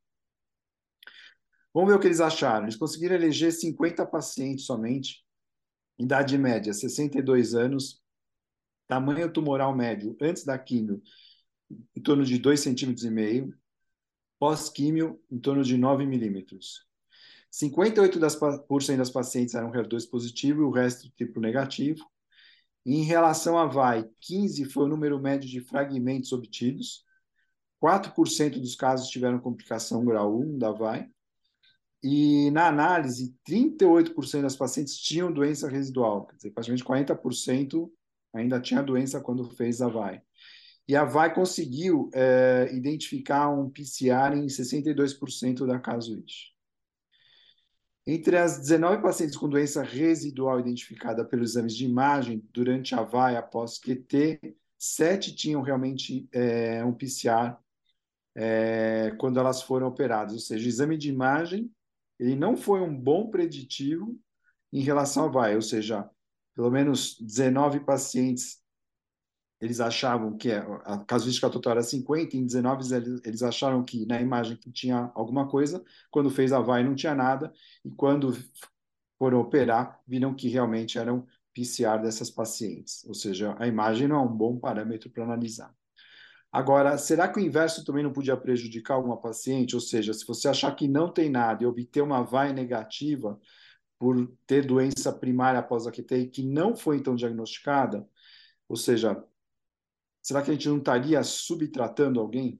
Vamos 1.73 1.89
ver 1.89 1.97
o 1.97 1.99
que 1.99 2.07
eles 2.07 2.19
acharam. 2.19 2.65
Eles 2.65 2.75
conseguiram 2.75 3.15
eleger 3.15 3.51
50 3.51 4.05
pacientes 4.05 4.65
somente, 4.65 5.23
idade 5.97 6.37
média 6.37 6.73
62 6.73 7.53
anos, 7.53 8.01
tamanho 8.87 9.31
tumoral 9.31 9.75
médio 9.75 10.17
antes 10.19 10.43
da 10.43 10.57
químio, 10.57 11.01
em 11.95 12.01
torno 12.01 12.25
de 12.25 12.39
2,5 12.39 12.57
centímetros 12.57 13.05
e 13.05 13.11
meio, 13.11 13.55
pós-químio, 14.39 15.21
em 15.29 15.39
torno 15.39 15.63
de 15.63 15.77
9 15.77 16.05
milímetros. 16.05 16.88
58% 17.51 18.19
das, 18.19 18.35
por 18.35 18.83
cento 18.83 18.99
das 18.99 19.09
pacientes 19.09 19.55
eram 19.55 19.71
HER2 19.71 20.09
positivo 20.09 20.61
e 20.61 20.65
o 20.65 20.71
resto 20.71 21.09
tipo 21.17 21.39
negativo. 21.39 22.05
Em 22.85 23.03
relação 23.03 23.57
à 23.57 23.65
VAI, 23.65 24.09
15 24.21 24.65
foi 24.65 24.85
o 24.85 24.87
número 24.87 25.19
médio 25.19 25.49
de 25.49 25.61
fragmentos 25.61 26.31
obtidos. 26.31 27.03
4% 27.81 28.59
dos 28.59 28.75
casos 28.75 29.09
tiveram 29.09 29.39
complicação 29.39 30.03
grau 30.03 30.39
1 30.39 30.57
da 30.57 30.71
VAI. 30.71 31.09
E 32.01 32.49
na 32.51 32.67
análise, 32.67 33.35
38% 33.47 34.41
das 34.41 34.55
pacientes 34.55 34.97
tinham 34.97 35.31
doença 35.31 35.67
residual, 35.67 36.25
quer 36.25 36.35
dizer, 36.37 36.51
praticamente 36.51 36.83
40% 36.83 37.91
ainda 38.33 38.59
tinha 38.59 38.81
doença 38.81 39.19
quando 39.19 39.43
fez 39.49 39.81
a 39.81 39.87
VAI. 39.89 40.21
E 40.87 40.95
a 40.95 41.03
VAI 41.03 41.33
conseguiu 41.33 42.09
é, 42.13 42.69
identificar 42.71 43.49
um 43.49 43.69
PCR 43.69 44.35
em 44.35 44.47
62% 44.47 45.67
da 45.67 45.77
casuística. 45.77 46.58
Entre 48.07 48.37
as 48.37 48.59
19 48.59 49.01
pacientes 49.01 49.37
com 49.37 49.47
doença 49.47 49.83
residual 49.83 50.59
identificada 50.59 51.23
pelos 51.23 51.51
exames 51.51 51.75
de 51.75 51.85
imagem 51.85 52.43
durante 52.51 52.95
a 52.95 53.03
VAI 53.03 53.37
após 53.37 53.77
QT, 53.77 54.55
sete 54.77 55.35
tinham 55.35 55.61
realmente 55.61 56.27
é, 56.31 56.83
um 56.83 56.93
PCR 56.93 57.55
é, 58.35 59.13
quando 59.19 59.39
elas 59.39 59.61
foram 59.61 59.87
operadas. 59.87 60.33
Ou 60.33 60.39
seja, 60.39 60.65
o 60.65 60.69
exame 60.69 60.97
de 60.97 61.09
imagem 61.09 61.71
ele 62.19 62.35
não 62.35 62.57
foi 62.57 62.81
um 62.81 62.95
bom 62.95 63.29
preditivo 63.29 64.19
em 64.71 64.81
relação 64.81 65.25
à 65.25 65.27
VAI, 65.29 65.55
ou 65.55 65.61
seja, 65.61 66.09
pelo 66.55 66.69
menos 66.69 67.17
19 67.19 67.79
pacientes 67.81 68.61
eles 69.61 69.79
achavam 69.79 70.37
que 70.37 70.51
a 70.51 70.97
casuística 71.05 71.49
total 71.49 71.71
era 71.71 71.83
50, 71.83 72.37
em 72.37 72.45
19 72.45 73.21
eles 73.25 73.43
acharam 73.43 73.83
que 73.83 74.05
na 74.05 74.21
imagem 74.21 74.55
que 74.55 74.71
tinha 74.71 75.11
alguma 75.13 75.47
coisa, 75.47 75.83
quando 76.09 76.29
fez 76.29 76.53
a 76.53 76.59
VAI 76.59 76.83
não 76.83 76.95
tinha 76.95 77.13
nada, 77.13 77.51
e 77.83 77.91
quando 77.91 78.37
foram 79.17 79.39
operar, 79.39 79.99
viram 80.07 80.33
que 80.33 80.47
realmente 80.47 80.97
eram 80.97 81.27
PCR 81.53 82.01
dessas 82.01 82.29
pacientes, 82.29 83.03
ou 83.05 83.13
seja, 83.13 83.55
a 83.59 83.67
imagem 83.67 84.07
não 84.07 84.15
é 84.15 84.19
um 84.19 84.27
bom 84.27 84.57
parâmetro 84.57 85.09
para 85.09 85.25
analisar. 85.25 85.73
Agora, 86.51 86.97
será 86.97 87.27
que 87.27 87.39
o 87.39 87.43
inverso 87.43 87.85
também 87.85 88.03
não 88.03 88.11
podia 88.11 88.35
prejudicar 88.35 88.95
alguma 88.95 89.19
paciente? 89.19 89.75
Ou 89.75 89.81
seja, 89.81 90.13
se 90.13 90.25
você 90.25 90.47
achar 90.47 90.75
que 90.75 90.87
não 90.87 91.11
tem 91.11 91.29
nada 91.29 91.63
e 91.63 91.67
obter 91.67 92.01
uma 92.01 92.23
VAI 92.23 92.53
negativa 92.53 93.39
por 93.99 94.27
ter 94.47 94.65
doença 94.65 95.13
primária 95.13 95.59
após 95.59 95.85
a 95.85 95.91
QTI 95.91 96.27
que 96.27 96.41
não 96.41 96.75
foi 96.75 96.97
então 96.97 97.15
diagnosticada, 97.15 98.07
ou 98.67 98.75
seja, 98.75 99.23
será 100.21 100.41
que 100.41 100.51
a 100.51 100.53
gente 100.53 100.69
não 100.69 100.77
estaria 100.77 101.23
subtratando 101.23 102.19
alguém? 102.19 102.59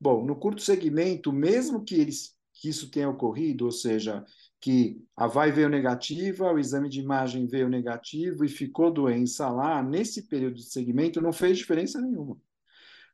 Bom, 0.00 0.24
no 0.24 0.36
curto 0.36 0.62
segmento, 0.62 1.32
mesmo 1.32 1.84
que, 1.84 1.94
eles, 1.94 2.34
que 2.54 2.68
isso 2.68 2.90
tenha 2.90 3.08
ocorrido, 3.08 3.66
ou 3.66 3.72
seja, 3.72 4.24
que 4.60 5.02
a 5.16 5.26
VAI 5.26 5.52
veio 5.52 5.68
negativa, 5.68 6.52
o 6.52 6.58
exame 6.58 6.88
de 6.88 7.00
imagem 7.00 7.46
veio 7.46 7.68
negativo 7.68 8.44
e 8.44 8.48
ficou 8.48 8.90
doença 8.90 9.48
lá, 9.48 9.82
nesse 9.82 10.26
período 10.26 10.54
de 10.54 10.64
segmento 10.64 11.20
não 11.20 11.32
fez 11.32 11.58
diferença 11.58 12.00
nenhuma. 12.00 12.36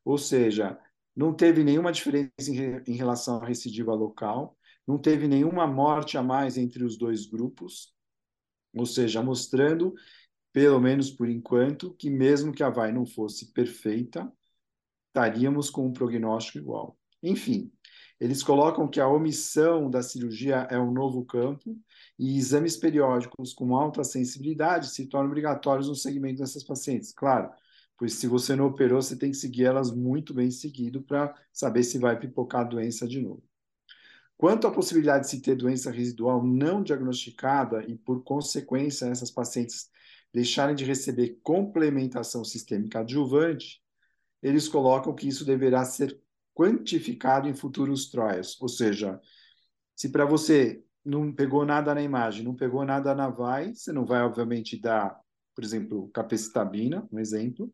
Ou 0.04 0.18
seja, 0.18 0.78
não 1.14 1.35
teve 1.35 1.64
nenhuma 1.64 1.92
diferença 1.92 2.50
em, 2.50 2.82
em 2.87 2.96
relação 2.96 3.42
à 3.42 3.46
recidiva 3.46 3.94
local, 3.94 4.56
não 4.87 4.99
teve 4.99 5.26
nenhuma 5.26 5.66
morte 5.66 6.16
a 6.16 6.23
mais 6.23 6.56
entre 6.56 6.85
os 6.85 6.96
dois 6.96 7.26
grupos, 7.26 7.92
ou 8.75 8.87
seja, 8.87 9.23
mostrando, 9.23 9.94
pelo 10.56 10.80
menos 10.80 11.10
por 11.10 11.28
enquanto, 11.28 11.92
que 11.98 12.08
mesmo 12.08 12.50
que 12.50 12.62
a 12.62 12.70
VAI 12.70 12.90
não 12.90 13.04
fosse 13.04 13.52
perfeita, 13.52 14.32
estaríamos 15.08 15.68
com 15.68 15.86
um 15.86 15.92
prognóstico 15.92 16.56
igual. 16.56 16.98
Enfim, 17.22 17.70
eles 18.18 18.42
colocam 18.42 18.88
que 18.88 18.98
a 18.98 19.06
omissão 19.06 19.90
da 19.90 20.02
cirurgia 20.02 20.66
é 20.70 20.78
um 20.78 20.90
novo 20.90 21.26
campo 21.26 21.78
e 22.18 22.38
exames 22.38 22.75
periódicos 22.75 23.52
com 23.52 23.76
alta 23.76 24.02
sensibilidade 24.02 24.88
se 24.88 25.06
tornam 25.06 25.28
obrigatórios 25.28 25.88
no 25.88 25.94
segmento 25.94 26.38
dessas 26.38 26.64
pacientes. 26.64 27.12
Claro, 27.12 27.50
pois 27.98 28.14
se 28.14 28.26
você 28.26 28.56
não 28.56 28.68
operou, 28.68 29.02
você 29.02 29.14
tem 29.14 29.32
que 29.32 29.36
seguir 29.36 29.64
elas 29.64 29.92
muito 29.92 30.32
bem 30.32 30.50
seguido 30.50 31.02
para 31.02 31.34
saber 31.52 31.82
se 31.82 31.98
vai 31.98 32.18
pipocar 32.18 32.62
a 32.62 32.68
doença 32.68 33.06
de 33.06 33.20
novo. 33.20 33.44
Quanto 34.38 34.66
à 34.66 34.70
possibilidade 34.70 35.25
de 35.25 35.30
se 35.32 35.42
ter 35.42 35.54
doença 35.54 35.90
residual 35.90 36.42
não 36.42 36.82
diagnosticada 36.82 37.84
e, 37.86 37.94
por 37.94 38.22
consequência, 38.22 39.04
essas 39.04 39.30
pacientes 39.30 39.94
deixarem 40.33 40.75
de 40.75 40.85
receber 40.85 41.38
complementação 41.42 42.45
sistêmica 42.45 43.00
adjuvante, 43.00 43.83
eles 44.42 44.68
colocam 44.68 45.14
que 45.14 45.28
isso 45.28 45.45
deverá 45.45 45.85
ser 45.85 46.21
quantificado 46.54 47.49
em 47.49 47.54
futuros 47.54 48.09
trials, 48.09 48.61
ou 48.61 48.68
seja, 48.68 49.21
se 49.95 50.11
para 50.11 50.25
você 50.25 50.83
não 51.04 51.33
pegou 51.33 51.64
nada 51.64 51.95
na 51.95 52.02
imagem, 52.02 52.45
não 52.45 52.54
pegou 52.54 52.85
nada 52.85 53.14
na 53.14 53.28
VAI, 53.28 53.75
você 53.75 53.92
não 53.92 54.04
vai, 54.04 54.23
obviamente, 54.23 54.80
dar, 54.80 55.18
por 55.54 55.62
exemplo, 55.62 56.09
capecitabina, 56.09 57.06
um 57.12 57.18
exemplo, 57.18 57.71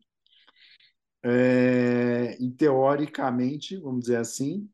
é, 1.23 2.37
e 2.39 2.51
teoricamente, 2.51 3.77
vamos 3.77 4.01
dizer 4.01 4.17
assim, 4.17 4.69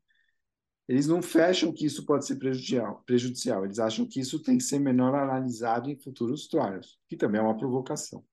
eles 0.90 1.06
não 1.06 1.22
fecham 1.22 1.72
que 1.72 1.86
isso 1.86 2.04
pode 2.04 2.26
ser 2.26 2.34
prejudicial, 2.34 3.00
prejudicial. 3.06 3.64
Eles 3.64 3.78
acham 3.78 4.04
que 4.04 4.18
isso 4.18 4.40
tem 4.42 4.58
que 4.58 4.64
ser 4.64 4.80
menor 4.80 5.14
analisado 5.14 5.88
em 5.88 5.94
futuros 5.94 6.48
trials, 6.48 6.98
que 7.08 7.16
também 7.16 7.40
é 7.40 7.44
uma 7.44 7.56
provocação. 7.56 8.24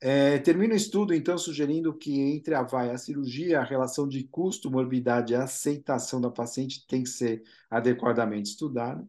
É, 0.00 0.38
termina 0.38 0.72
o 0.72 0.76
estudo, 0.76 1.12
então, 1.12 1.36
sugerindo 1.36 1.92
que 1.92 2.20
entre 2.20 2.54
a 2.54 2.62
VAI 2.62 2.90
e 2.90 2.90
a 2.92 2.98
cirurgia, 2.98 3.58
a 3.58 3.64
relação 3.64 4.06
de 4.06 4.22
custo, 4.22 4.70
morbidade 4.70 5.32
e 5.32 5.36
aceitação 5.36 6.20
da 6.20 6.30
paciente 6.30 6.86
tem 6.86 7.02
que 7.02 7.08
ser 7.08 7.42
adequadamente 7.68 8.50
estudada. 8.50 9.04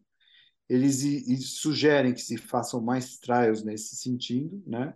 Eles 0.68 1.04
e, 1.04 1.32
e 1.32 1.36
sugerem 1.36 2.12
que 2.12 2.20
se 2.20 2.36
façam 2.36 2.80
mais 2.80 3.16
trials 3.18 3.62
nesse 3.62 3.94
sentido, 3.94 4.60
né? 4.66 4.92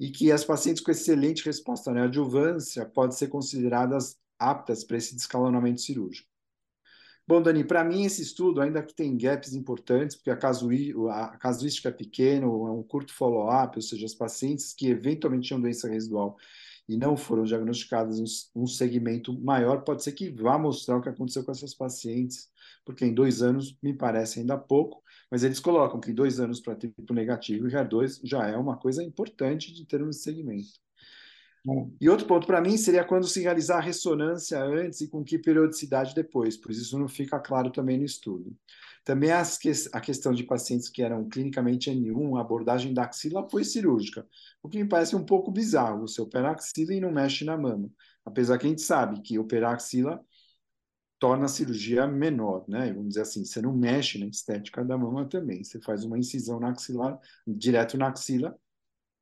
E 0.00 0.10
que 0.10 0.32
as 0.32 0.44
pacientes 0.44 0.82
com 0.82 0.90
excelente 0.90 1.44
resposta 1.44 1.92
na 1.92 2.06
adjuvância 2.06 2.84
podem 2.86 3.16
ser 3.16 3.28
consideradas 3.28 4.18
aptas 4.36 4.82
para 4.82 4.96
esse 4.96 5.14
descalonamento 5.14 5.80
cirúrgico. 5.80 6.29
Bom, 7.30 7.40
Dani, 7.40 7.62
para 7.62 7.84
mim 7.84 8.02
esse 8.02 8.22
estudo, 8.22 8.60
ainda 8.60 8.82
que 8.82 8.92
tem 8.92 9.16
gaps 9.16 9.54
importantes, 9.54 10.16
porque 10.16 10.30
a, 10.30 10.36
casuística 10.36 11.88
é 11.88 11.92
pequena, 11.92 12.44
é 12.44 12.48
um 12.48 12.82
curto 12.82 13.14
follow-up, 13.14 13.76
ou 13.76 13.82
seja, 13.82 14.04
as 14.04 14.14
pacientes 14.14 14.74
que 14.74 14.88
eventualmente 14.88 15.46
tinham 15.46 15.60
doença 15.60 15.88
residual 15.88 16.36
e 16.88 16.96
não 16.96 17.16
foram 17.16 17.44
diagnosticadas 17.44 18.50
um, 18.52 18.66
segmento 18.66 19.32
maior, 19.40 19.84
pode 19.84 20.02
ser 20.02 20.10
que 20.10 20.28
vá 20.28 20.58
mostrar 20.58 20.96
o 20.96 21.00
que 21.00 21.08
aconteceu 21.08 21.44
com 21.44 21.52
essas 21.52 21.72
pacientes, 21.72 22.50
porque 22.84 23.04
em 23.04 23.14
dois 23.14 23.42
anos 23.42 23.78
me 23.80 23.94
parece 23.94 24.40
ainda 24.40 24.58
pouco, 24.58 25.00
mas 25.30 25.44
eles 25.44 25.60
colocam 25.60 26.00
que 26.00 26.12
dois 26.12 26.40
anos 26.40 26.60
para 26.60 26.74
tipo 26.74 27.14
negativo 27.14 27.68
e 27.68 27.70
HER2 27.70 28.22
já 28.24 28.48
é 28.48 28.56
uma 28.56 28.76
coisa 28.76 29.04
importante 29.04 29.72
de 29.72 29.86
termos 29.86 30.16
de 30.16 30.22
segmento. 30.22 30.80
E 32.00 32.08
outro 32.08 32.26
ponto 32.26 32.46
para 32.46 32.60
mim 32.60 32.76
seria 32.76 33.04
quando 33.04 33.26
se 33.26 33.40
realizar 33.40 33.78
a 33.78 33.82
ressonância 33.82 34.62
antes 34.62 35.02
e 35.02 35.08
com 35.08 35.22
que 35.22 35.38
periodicidade 35.38 36.14
depois, 36.14 36.56
pois 36.56 36.78
isso 36.78 36.98
não 36.98 37.06
fica 37.06 37.38
claro 37.38 37.70
também 37.70 37.98
no 37.98 38.04
estudo. 38.04 38.56
Também 39.04 39.30
a 39.30 40.00
questão 40.00 40.32
de 40.32 40.44
pacientes 40.44 40.88
que 40.88 41.02
eram 41.02 41.28
clinicamente 41.28 41.90
N1, 41.90 42.38
a 42.38 42.40
abordagem 42.40 42.94
da 42.94 43.04
axila 43.04 43.48
foi 43.50 43.64
cirúrgica, 43.64 44.26
o 44.62 44.68
que 44.68 44.82
me 44.82 44.88
parece 44.88 45.16
um 45.16 45.24
pouco 45.24 45.50
bizarro. 45.50 46.00
Você 46.00 46.20
opera 46.20 46.48
a 46.48 46.52
axila 46.52 46.94
e 46.94 47.00
não 47.00 47.12
mexe 47.12 47.44
na 47.44 47.56
mama. 47.56 47.90
Apesar 48.24 48.58
que 48.58 48.66
a 48.66 48.68
gente 48.68 48.82
sabe 48.82 49.20
que 49.22 49.38
operar 49.38 49.72
a 49.72 49.74
axila 49.74 50.20
torna 51.18 51.44
a 51.44 51.48
cirurgia 51.48 52.06
menor, 52.06 52.64
né? 52.68 52.92
Vamos 52.92 53.08
dizer 53.08 53.22
assim, 53.22 53.44
você 53.44 53.60
não 53.60 53.74
mexe 53.74 54.18
na 54.18 54.26
estética 54.26 54.82
da 54.84 54.96
mama 54.96 55.28
também. 55.28 55.62
Você 55.62 55.80
faz 55.80 56.04
uma 56.04 56.18
incisão 56.18 56.58
na 56.58 56.70
axila, 56.70 57.18
direto 57.46 57.98
na 57.98 58.08
axila, 58.08 58.58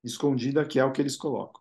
escondida, 0.04 0.64
que 0.64 0.78
é 0.78 0.84
o 0.84 0.92
que 0.92 1.02
eles 1.02 1.16
colocam. 1.16 1.60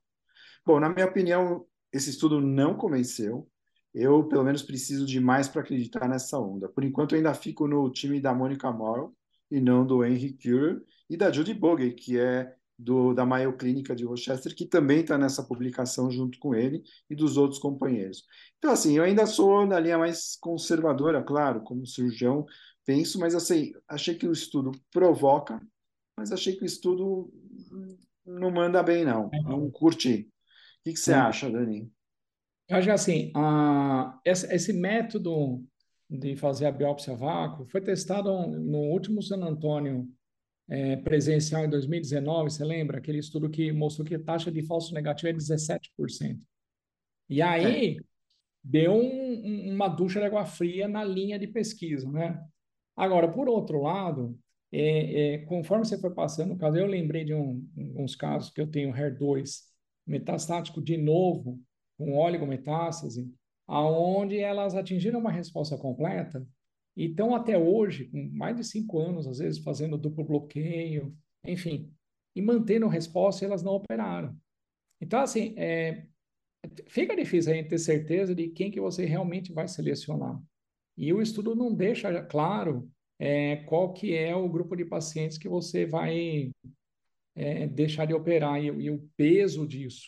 Bom, 0.68 0.82
na 0.82 0.90
minha 0.90 1.06
opinião, 1.06 1.66
esse 1.94 2.10
estudo 2.10 2.42
não 2.42 2.76
convenceu. 2.76 3.50
Eu, 3.94 4.28
pelo 4.28 4.44
menos, 4.44 4.62
preciso 4.62 5.06
de 5.06 5.18
mais 5.18 5.48
para 5.48 5.62
acreditar 5.62 6.10
nessa 6.10 6.38
onda. 6.38 6.68
Por 6.68 6.84
enquanto, 6.84 7.16
ainda 7.16 7.34
fico 7.34 7.70
no 7.70 7.90
time 7.90 8.20
da 8.20 8.34
Monica 8.34 8.70
Morrow 8.70 9.16
e 9.50 9.62
não 9.62 9.88
do 9.88 10.04
Henry 10.04 10.38
Curer 10.38 10.84
e 11.10 11.16
da 11.16 11.32
Judy 11.32 11.54
Bogue, 11.54 11.94
que 11.94 12.20
é 12.20 12.54
do, 12.78 13.14
da 13.14 13.26
Mayo 13.26 13.56
Clínica 13.56 13.96
de 13.96 14.04
Rochester, 14.04 14.54
que 14.54 14.66
também 14.66 15.00
está 15.00 15.18
nessa 15.18 15.42
publicação 15.42 16.12
junto 16.12 16.38
com 16.38 16.54
ele 16.54 16.84
e 17.10 17.16
dos 17.16 17.38
outros 17.38 17.62
companheiros. 17.62 18.26
Então, 18.58 18.72
assim, 18.72 18.98
eu 18.98 19.06
ainda 19.06 19.26
sou 19.26 19.66
na 19.66 19.80
linha 19.80 19.98
mais 19.98 20.36
conservadora, 20.36 21.24
claro, 21.24 21.62
como 21.62 21.88
cirurgião, 21.88 22.46
penso, 22.84 23.18
mas 23.22 23.34
assim, 23.34 23.72
achei 23.88 24.16
que 24.16 24.28
o 24.28 24.34
estudo 24.34 24.72
provoca, 24.92 25.66
mas 26.18 26.34
achei 26.34 26.58
que 26.58 26.64
o 26.64 26.66
estudo 26.66 27.32
não 28.26 28.52
manda 28.52 28.84
bem, 28.84 29.06
não. 29.06 29.30
Não 29.46 29.72
curti 29.72 30.30
que, 30.88 30.94
que 30.94 31.00
você 31.00 31.13
acha, 31.13 31.50
Dani? 31.50 31.91
Eu 32.67 32.77
acho 32.77 32.88
que 32.88 32.91
assim, 32.91 33.32
a, 33.36 34.20
esse, 34.25 34.53
esse, 34.53 34.74
método 34.74 35.63
de 36.10 36.36
fazer 36.36 36.65
a 36.65 36.72
biópsia 36.72 37.13
a 37.13 37.15
vácuo 37.15 37.65
foi 37.65 37.82
testado 37.82 38.29
no 38.48 38.79
último 38.79 39.22
San 39.22 39.38
Antônio 39.38 40.08
é, 40.70 40.98
presencial 40.98 41.65
em 41.65 41.70
2019, 41.70 42.50
você 42.50 42.63
lembra? 42.63 42.98
Aquele 42.98 43.20
estudo 43.20 43.50
que 43.50 43.72
mostrou 43.72 44.06
que 44.06 44.15
a 44.15 44.24
taxa 44.24 44.51
de 44.51 44.62
falso 44.62 44.94
negativo 44.94 45.29
é 45.29 45.34
17%. 45.34 46.39
E 47.29 47.41
aí 47.41 47.98
é. 47.98 48.01
deu 48.63 48.94
um, 48.94 49.74
uma 49.74 49.88
ducha 49.88 50.20
de 50.20 50.25
água 50.25 50.46
fria 50.46 50.88
na 50.88 51.03
linha 51.03 51.39
de 51.39 51.48
pesquisa, 51.48 52.10
né? 52.12 52.41
Agora, 52.96 53.32
por 53.32 53.48
outro 53.48 53.82
lado, 53.82 54.38
é, 54.72 55.36
é, 55.36 55.38
conforme 55.39 55.86
você 55.86 55.98
foi 55.98 56.13
passando 56.13 56.53
o 56.53 56.58
caso, 56.58 56.77
eu 56.77 56.88
lembrei 56.88 57.24
de 57.24 57.34
um, 57.34 57.65
uns 57.96 58.15
casos 58.15 58.50
que 58.50 58.60
eu 58.60 58.67
tenho 58.67 58.94
HER2 58.94 59.67
metastático 60.08 60.82
de 60.82 60.98
novo, 60.98 61.60
com 61.98 62.18
oligometástase, 62.18 63.32
aonde 63.68 64.40
elas 64.40 64.76
atingiram 64.76 65.20
uma 65.20 65.32
resposta 65.32 65.78
completa 65.78 66.48
e 66.96 67.06
estão 67.06 67.36
até 67.36 67.58
hoje, 67.58 68.06
com 68.06 68.30
mais 68.32 68.56
de 68.56 68.64
cinco 68.64 69.00
anos, 69.00 69.28
às 69.28 69.38
vezes, 69.38 69.62
fazendo 69.62 69.98
duplo 69.98 70.24
bloqueio, 70.24 71.16
enfim, 71.46 71.94
e 72.36 72.42
mantendo 72.42 72.88
resposta, 72.88 73.46
elas 73.46 73.62
não 73.62 73.74
operaram. 73.74 74.36
Então, 75.00 75.20
assim, 75.20 75.54
é, 75.58 76.08
fica 76.88 77.16
difícil 77.16 77.52
a 77.52 77.56
gente 77.56 77.70
ter 77.70 77.78
certeza 77.78 78.34
de 78.34 78.48
quem 78.50 78.72
que 78.72 78.82
você 78.82 79.06
realmente 79.06 79.54
vai 79.54 79.68
selecionar. 79.68 80.42
E 80.98 81.14
o 81.14 81.22
estudo 81.22 81.56
não 81.56 81.74
deixa 81.74 82.24
claro 82.24 82.90
é, 83.20 83.58
qual 83.58 83.94
que 83.94 84.16
é 84.16 84.36
o 84.36 84.50
grupo 84.50 84.76
de 84.76 84.86
pacientes 84.86 85.38
que 85.38 85.48
você 85.48 85.86
vai 85.86 86.52
é, 87.38 87.67
deixar 87.67 88.06
de 88.06 88.13
operar 88.15 88.60
e, 88.60 88.65
e, 88.65 88.89
o 88.89 89.08
peso 89.15 89.67
disso, 89.67 90.08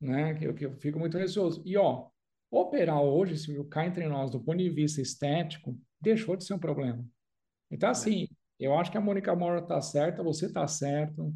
né? 0.00 0.34
Que 0.34 0.46
eu, 0.46 0.54
que 0.54 0.64
eu 0.64 0.72
fico 0.76 0.98
muito 0.98 1.18
receoso. 1.18 1.60
E, 1.66 1.76
ó, 1.76 2.08
operar 2.50 3.02
hoje, 3.02 3.36
se 3.36 3.58
o 3.58 3.64
cá 3.64 3.84
entre 3.84 4.06
nós, 4.08 4.30
do 4.30 4.40
ponto 4.40 4.58
de 4.58 4.70
vista 4.70 5.02
estético, 5.02 5.76
deixou 6.00 6.36
de 6.36 6.44
ser 6.44 6.54
um 6.54 6.58
problema. 6.58 7.04
Então, 7.70 7.90
assim, 7.90 8.28
eu 8.58 8.78
acho 8.78 8.90
que 8.92 8.96
a 8.96 9.00
Mônica 9.00 9.34
Mora 9.34 9.60
está 9.60 9.80
certa, 9.80 10.22
você 10.22 10.46
está 10.46 10.66
certo. 10.68 11.34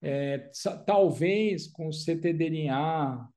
É, 0.00 0.50
talvez 0.86 1.66
com 1.66 1.88
o 1.88 1.92
CTDNA 1.92 3.28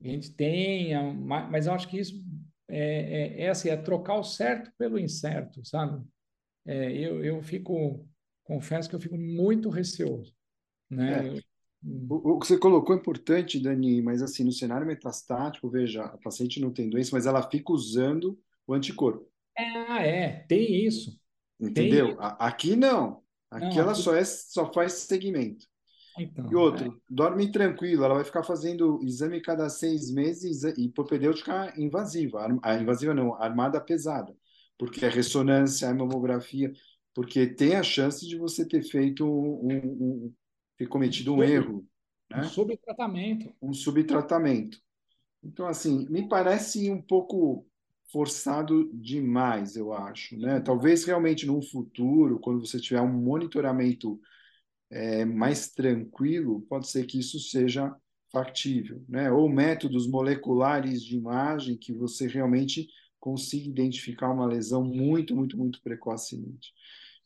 a 0.00 0.06
gente 0.06 0.34
tenha, 0.34 1.02
mas 1.12 1.66
eu 1.66 1.72
acho 1.72 1.88
que 1.88 1.98
isso 1.98 2.22
é, 2.68 2.78
é, 2.78 3.42
é 3.42 3.48
assim, 3.48 3.68
é 3.68 3.76
trocar 3.76 4.16
o 4.16 4.24
certo 4.24 4.70
pelo 4.78 4.98
incerto, 4.98 5.64
sabe? 5.64 6.04
É, 6.66 6.92
eu, 6.92 7.24
eu 7.24 7.42
fico, 7.42 8.06
confesso 8.44 8.88
que 8.88 8.94
eu 8.94 9.00
fico 9.00 9.16
muito 9.16 9.68
receoso. 9.68 10.34
Né? 10.90 11.38
É. 11.38 11.40
O, 12.08 12.32
o, 12.32 12.38
que 12.38 12.46
você 12.46 12.58
colocou 12.58 12.94
é 12.94 12.98
importante, 12.98 13.60
Dani, 13.60 14.00
mas 14.00 14.22
assim, 14.22 14.42
no 14.42 14.52
cenário 14.52 14.86
metastático, 14.86 15.68
veja, 15.68 16.04
a 16.04 16.18
paciente 16.18 16.60
não 16.60 16.72
tem 16.72 16.88
doença, 16.88 17.10
mas 17.12 17.26
ela 17.26 17.48
fica 17.48 17.72
usando 17.72 18.38
o 18.66 18.72
anticorpo. 18.72 19.28
Ah, 19.56 20.00
é, 20.00 20.44
tem 20.48 20.84
isso. 20.86 21.18
Entendeu? 21.60 22.16
Tem... 22.16 22.16
Aqui 22.38 22.76
não. 22.76 23.22
Aqui 23.50 23.66
não, 23.66 23.78
ela 23.78 23.92
aqui... 23.92 24.02
Só, 24.02 24.14
é, 24.14 24.24
só 24.24 24.72
faz 24.72 24.94
segmento. 24.94 25.66
Então, 26.18 26.50
e 26.50 26.54
outro, 26.54 26.86
é. 26.86 26.96
dorme 27.10 27.50
tranquilo, 27.50 28.04
ela 28.04 28.14
vai 28.14 28.24
ficar 28.24 28.44
fazendo 28.44 29.00
exame 29.02 29.40
cada 29.40 29.68
seis 29.68 30.12
meses 30.12 30.62
e 30.62 30.88
propedêutica 30.88 31.72
invasiva. 31.76 32.46
A 32.62 32.74
invasiva 32.76 33.12
não, 33.12 33.34
armada 33.34 33.80
pesada. 33.80 34.34
Porque 34.78 35.04
a 35.04 35.10
ressonância, 35.10 35.88
a 35.88 35.94
mamografia, 35.94 36.72
porque 37.14 37.46
tem 37.46 37.76
a 37.76 37.82
chance 37.82 38.26
de 38.26 38.36
você 38.36 38.66
ter 38.66 38.82
feito 38.82 39.24
um, 39.24 39.68
um 39.72 40.32
ter 40.76 40.86
cometido 40.86 41.34
um, 41.34 41.42
erro. 41.42 41.86
Né? 42.30 42.40
Um 42.40 42.44
subtratamento. 42.44 43.54
Um 43.60 43.72
subtratamento. 43.72 44.78
Então, 45.42 45.66
assim, 45.66 46.06
me 46.08 46.26
parece 46.28 46.90
um 46.90 47.02
pouco 47.02 47.66
forçado 48.10 48.90
demais, 48.94 49.76
eu 49.76 49.92
acho. 49.92 50.38
Né? 50.38 50.60
Talvez 50.60 51.04
realmente 51.04 51.46
no 51.46 51.60
futuro, 51.60 52.38
quando 52.38 52.64
você 52.64 52.80
tiver 52.80 53.00
um 53.00 53.12
monitoramento 53.12 54.20
é, 54.90 55.24
mais 55.24 55.70
tranquilo, 55.70 56.62
pode 56.62 56.88
ser 56.88 57.06
que 57.06 57.18
isso 57.18 57.38
seja 57.38 57.94
factível. 58.30 59.02
Né? 59.08 59.30
Ou 59.30 59.48
métodos 59.48 60.06
moleculares 60.08 61.02
de 61.02 61.16
imagem 61.16 61.76
que 61.76 61.92
você 61.92 62.26
realmente 62.26 62.88
consiga 63.20 63.68
identificar 63.68 64.30
uma 64.30 64.46
lesão 64.46 64.84
muito, 64.84 65.34
muito, 65.34 65.56
muito 65.56 65.80
precocemente. 65.82 66.72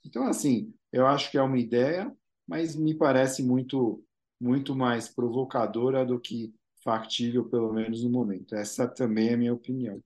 Então, 0.04 0.24
assim, 0.24 0.72
eu 0.92 1.06
acho 1.06 1.30
que 1.30 1.36
é 1.36 1.42
uma 1.42 1.58
ideia, 1.58 2.10
mas 2.48 2.74
me 2.74 2.94
parece 2.94 3.42
muito, 3.42 4.02
muito 4.40 4.74
mais 4.74 5.06
provocadora 5.06 6.04
do 6.04 6.18
que 6.18 6.54
factível, 6.82 7.44
pelo 7.44 7.72
menos 7.72 8.02
no 8.02 8.08
momento. 8.08 8.54
Essa 8.54 8.88
também 8.88 9.28
é 9.28 9.34
a 9.34 9.36
minha 9.36 9.52
opinião. 9.52 10.02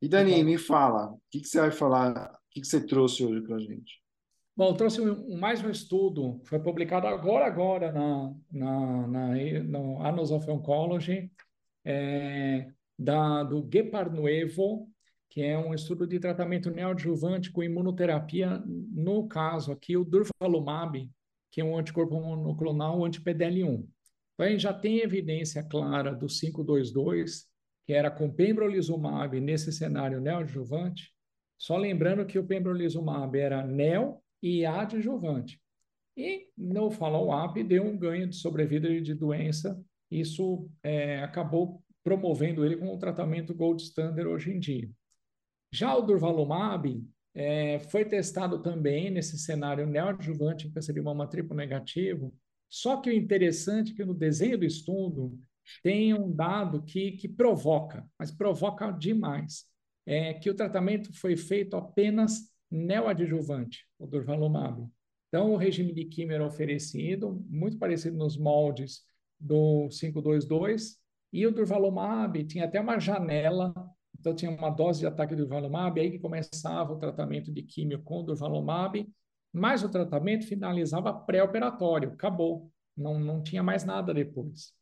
E 0.00 0.08
Dani, 0.08 0.34
uhum. 0.34 0.44
me 0.44 0.56
fala, 0.56 1.10
o 1.10 1.20
que, 1.30 1.40
que, 1.40 1.48
você 1.48 1.60
vai 1.60 1.72
falar, 1.72 2.32
o 2.32 2.38
que, 2.50 2.60
que 2.60 2.66
você 2.66 2.86
trouxe 2.86 3.24
hoje 3.24 3.42
para 3.42 3.56
a 3.56 3.60
gente? 3.60 4.00
Bom, 4.56 4.74
trouxe 4.74 5.00
um, 5.00 5.36
mais 5.38 5.62
um 5.64 5.70
estudo, 5.70 6.40
foi 6.44 6.60
publicado 6.60 7.06
agora, 7.06 7.46
agora 7.46 7.92
na, 7.92 8.34
na, 8.52 9.06
na 9.06 9.28
no 9.64 10.02
Annals 10.04 10.30
of 10.30 10.48
Oncology, 10.50 11.30
é, 11.84 12.70
da, 12.98 13.42
do 13.42 13.68
Geparnuevo, 13.72 14.88
que 15.30 15.42
é 15.42 15.58
um 15.58 15.72
estudo 15.72 16.06
de 16.06 16.18
tratamento 16.18 16.70
neoadjuvante 16.70 17.50
com 17.50 17.62
imunoterapia, 17.62 18.62
no 18.66 19.26
caso 19.28 19.72
aqui, 19.72 19.96
o 19.96 20.04
durvalumab, 20.04 21.08
que 21.50 21.60
é 21.60 21.64
um 21.64 21.76
anticorpo 21.76 22.20
monoclonal 22.20 23.04
anti-PDL1. 23.04 23.86
Então, 24.34 24.46
a 24.46 24.48
gente 24.48 24.62
já 24.62 24.72
tem 24.72 24.98
evidência 24.98 25.62
clara 25.62 26.14
do 26.14 26.26
522, 26.26 27.46
que 27.86 27.92
era 27.92 28.10
com 28.10 28.30
pembrolizumab 28.30 29.38
nesse 29.40 29.72
cenário 29.72 30.20
neoadjuvante, 30.20 31.12
só 31.58 31.76
lembrando 31.76 32.24
que 32.24 32.38
o 32.38 32.46
pembrolizumab 32.46 33.38
era 33.38 33.66
neo 33.66 34.18
e 34.42 34.64
adjuvante. 34.64 35.60
E 36.16 36.48
no 36.56 36.90
follow-up 36.90 37.62
deu 37.62 37.84
um 37.84 37.98
ganho 37.98 38.28
de 38.28 38.36
sobrevida 38.36 39.00
de 39.00 39.14
doença, 39.14 39.78
isso 40.10 40.68
é, 40.82 41.22
acabou 41.22 41.82
promovendo 42.02 42.64
ele 42.64 42.76
como 42.76 42.94
um 42.94 42.98
tratamento 42.98 43.54
gold 43.54 43.82
standard 43.82 44.28
hoje 44.28 44.50
em 44.50 44.58
dia. 44.58 44.90
Já 45.72 45.94
o 45.94 46.02
durvalumab 46.02 47.04
é, 47.34 47.78
foi 47.90 48.04
testado 48.04 48.62
também 48.62 49.10
nesse 49.10 49.38
cenário 49.38 49.86
neoadjuvante 49.86 50.68
em 50.68 51.00
mama 51.00 51.28
triplo 51.28 51.56
negativo, 51.56 52.34
só 52.68 52.96
que 52.96 53.10
o 53.10 53.12
interessante 53.12 53.92
é 53.92 53.94
que 53.94 54.04
no 54.04 54.14
desenho 54.14 54.58
do 54.58 54.64
estudo 54.64 55.38
tem 55.82 56.14
um 56.14 56.32
dado 56.32 56.82
que, 56.82 57.12
que 57.12 57.28
provoca, 57.28 58.08
mas 58.18 58.30
provoca 58.30 58.90
demais, 58.90 59.64
é 60.06 60.34
que 60.34 60.50
o 60.50 60.54
tratamento 60.54 61.12
foi 61.12 61.36
feito 61.36 61.76
apenas 61.76 62.50
neoadjuvante, 62.70 63.86
o 63.98 64.06
durvalumab. 64.06 64.88
Então, 65.28 65.52
o 65.52 65.56
regime 65.56 65.92
de 65.92 66.04
quimio 66.04 66.34
era 66.34 66.46
oferecido, 66.46 67.44
muito 67.48 67.78
parecido 67.78 68.16
nos 68.16 68.36
moldes 68.36 69.02
do 69.38 69.88
522, 69.88 70.98
e 71.32 71.46
o 71.46 71.52
durvalumab 71.52 72.42
tinha 72.44 72.64
até 72.64 72.80
uma 72.80 72.98
janela 72.98 73.72
então, 74.20 74.34
tinha 74.34 74.50
uma 74.50 74.68
dose 74.68 75.00
de 75.00 75.06
ataque 75.06 75.34
do 75.34 75.46
durvalumab, 75.46 75.98
aí 75.98 76.10
que 76.10 76.18
começava 76.18 76.92
o 76.92 76.98
tratamento 76.98 77.50
de 77.50 77.62
químio 77.62 78.02
com 78.02 78.22
durvalumab, 78.22 79.08
mas 79.50 79.82
o 79.82 79.88
tratamento 79.88 80.46
finalizava 80.46 81.12
pré-operatório, 81.12 82.12
acabou, 82.12 82.70
não, 82.94 83.18
não 83.18 83.42
tinha 83.42 83.62
mais 83.62 83.82
nada 83.82 84.12
depois. 84.12 84.74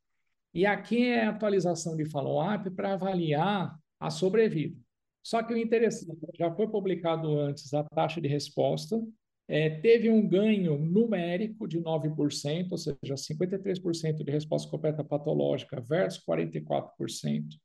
E 0.53 0.67
aqui 0.67 1.07
é 1.07 1.27
a 1.27 1.31
atualização 1.31 1.97
de 1.97 2.05
follow-up 2.05 2.69
para 2.71 2.95
avaliar 2.95 3.79
a 4.01 4.11
sobrevida. 4.11 4.77
Só 5.23 5.43
que 5.43 5.55
o 5.55 5.57
interessante, 5.57 6.19
já 6.37 6.51
foi 6.53 6.67
publicado 6.67 7.39
antes 7.39 7.73
a 7.73 7.85
taxa 7.85 8.21
de 8.21 8.27
resposta, 8.27 9.01
é, 9.47 9.71
teve 9.71 10.11
um 10.11 10.27
ganho 10.27 10.77
numérico 10.79 11.69
de 11.69 11.81
9%, 11.81 12.73
ou 12.73 12.79
seja, 12.79 13.15
53% 13.15 14.25
de 14.25 14.31
resposta 14.33 14.69
completa 14.69 15.05
patológica 15.05 15.81
versus 15.81 16.23
44%. 16.25 17.57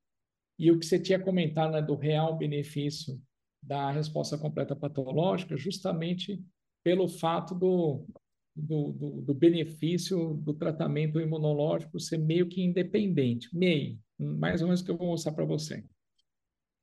E 0.64 0.72
o 0.72 0.80
que 0.80 0.86
você 0.86 0.98
tinha 0.98 1.20
comentado 1.20 1.74
né, 1.74 1.82
do 1.82 1.94
real 1.94 2.38
benefício 2.38 3.22
da 3.62 3.92
resposta 3.92 4.38
completa 4.38 4.74
patológica, 4.74 5.58
justamente 5.58 6.42
pelo 6.82 7.10
fato 7.10 7.54
do, 7.54 8.08
do, 8.56 8.94
do, 8.94 9.22
do, 9.24 9.34
benefício 9.34 10.36
do 10.36 10.54
tratamento 10.54 11.20
imunológico 11.20 12.00
ser 12.00 12.18
meio 12.18 12.48
que 12.48 12.64
independente, 12.64 13.54
meio, 13.54 14.00
mais 14.18 14.62
ou 14.62 14.68
menos 14.68 14.82
que 14.82 14.90
eu 14.90 14.96
vou 14.96 15.08
mostrar 15.08 15.34
para 15.34 15.44
você. 15.44 15.84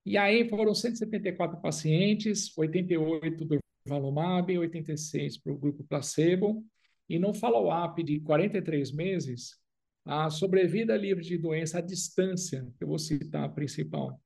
E 0.04 0.18
aí 0.18 0.46
foram 0.46 0.74
174 0.74 1.58
pacientes, 1.62 2.54
88 2.58 3.44
do 3.46 3.58
Valumab, 3.86 4.58
86 4.58 5.38
para 5.38 5.54
o 5.54 5.58
grupo 5.58 5.84
placebo, 5.84 6.62
e 7.08 7.18
no 7.18 7.32
follow-up 7.32 8.02
de 8.02 8.20
43 8.20 8.92
meses, 8.92 9.59
a 10.04 10.30
sobrevida 10.30 10.96
livre 10.96 11.22
de 11.22 11.36
doença 11.36 11.78
à 11.78 11.80
distância, 11.80 12.66
que 12.76 12.84
eu 12.84 12.88
vou 12.88 12.98
citar 12.98 13.44
a 13.44 13.48
principal. 13.48 14.20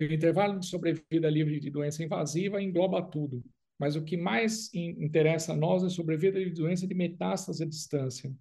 O 0.00 0.04
intervalo 0.04 0.58
de 0.58 0.66
sobrevida 0.66 1.30
livre 1.30 1.60
de 1.60 1.70
doença 1.70 2.02
invasiva 2.02 2.62
engloba 2.62 3.02
tudo, 3.02 3.44
mas 3.78 3.94
o 3.94 4.02
que 4.02 4.16
mais 4.16 4.72
interessa 4.74 5.52
a 5.52 5.56
nós 5.56 5.84
é 5.84 5.88
sobrevida 5.88 6.42
de 6.42 6.50
doença 6.50 6.86
de 6.86 6.94
metástase 6.94 7.62
à 7.62 7.66
distância. 7.66 8.32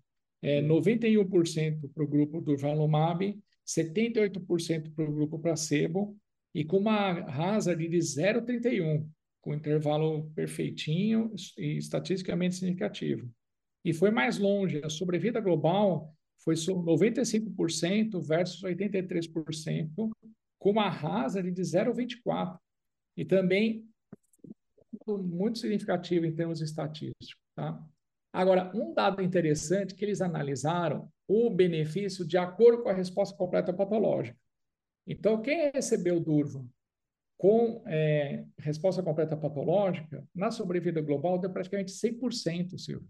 É 0.41 0.62
91% 0.62 1.89
para 1.93 2.04
o 2.04 2.08
grupo 2.08 2.41
do 2.41 2.58
Valumab, 2.58 3.39
78% 3.65 4.93
para 4.95 5.10
o 5.10 5.13
grupo 5.13 5.38
placebo, 5.38 6.17
e 6.54 6.65
com 6.65 6.77
uma 6.77 7.12
hazard 7.30 7.88
de 7.88 7.97
0,31, 7.97 9.08
com 9.39 9.54
intervalo 9.54 10.30
perfeitinho 10.36 11.32
e 11.58 11.77
estatisticamente 11.77 12.56
significativo. 12.56 13.30
E 13.84 13.93
foi 13.93 14.12
mais 14.12 14.38
longe, 14.38 14.82
a 14.84 14.89
sobrevida 14.89 15.39
global 15.39 16.13
foi 16.43 16.56
sobre 16.56 16.91
95% 16.91 18.19
versus 18.21 18.62
83%, 18.63 20.12
com 20.60 20.69
uma 20.69 20.89
rasa 20.89 21.41
de 21.41 21.62
0,24. 21.62 22.58
E 23.17 23.25
também 23.25 23.86
muito 25.08 25.60
significativo 25.60 26.25
em 26.25 26.34
termos 26.34 26.62
estatísticos. 26.62 27.36
Tá? 27.56 27.84
Agora, 28.34 28.71
um 28.75 28.93
dado 28.93 29.21
interessante 29.21 29.95
que 29.95 30.06
eles 30.06 30.21
analisaram 30.21 31.12
o 31.27 31.49
benefício 31.49 32.25
de 32.25 32.38
acordo 32.38 32.84
com 32.84 32.89
a 32.89 32.93
resposta 32.93 33.36
completa 33.36 33.73
patológica. 33.73 34.38
Então, 35.06 35.41
quem 35.41 35.71
recebeu 35.71 36.19
Durva 36.19 36.65
com 37.38 37.84
é, 37.88 38.45
resposta 38.60 39.01
completa 39.01 39.36
patológica, 39.36 40.23
na 40.34 40.51
sobrevida 40.51 41.01
global 41.01 41.39
deu 41.39 41.49
praticamente 41.49 41.91
100%, 41.91 42.77
Silvio. 42.77 43.10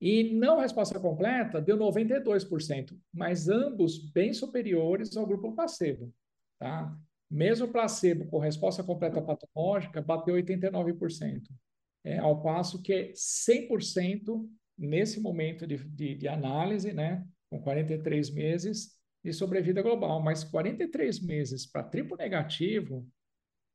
E 0.00 0.32
não 0.34 0.60
resposta 0.60 0.98
completa 1.00 1.60
deu 1.60 1.76
92%, 1.76 2.96
mas 3.12 3.48
ambos 3.48 3.98
bem 3.98 4.32
superiores 4.32 5.16
ao 5.16 5.26
grupo 5.26 5.54
placebo. 5.54 6.12
Tá? 6.58 6.96
Mesmo 7.30 7.68
placebo 7.68 8.26
com 8.26 8.38
resposta 8.38 8.82
completa 8.82 9.20
patológica 9.20 10.00
bateu 10.00 10.34
89%, 10.36 11.42
é, 12.04 12.18
ao 12.18 12.40
passo 12.42 12.80
que 12.80 13.12
100% 13.12 14.48
nesse 14.78 15.20
momento 15.20 15.66
de, 15.66 15.76
de, 15.76 16.14
de 16.14 16.28
análise, 16.28 16.92
né, 16.92 17.26
com 17.50 17.60
43 17.60 18.30
meses 18.30 18.96
de 19.24 19.32
sobrevida 19.32 19.82
global, 19.82 20.22
mas 20.22 20.44
43 20.44 21.20
meses 21.20 21.66
para 21.66 21.82
triplo 21.82 22.16
negativo 22.16 23.06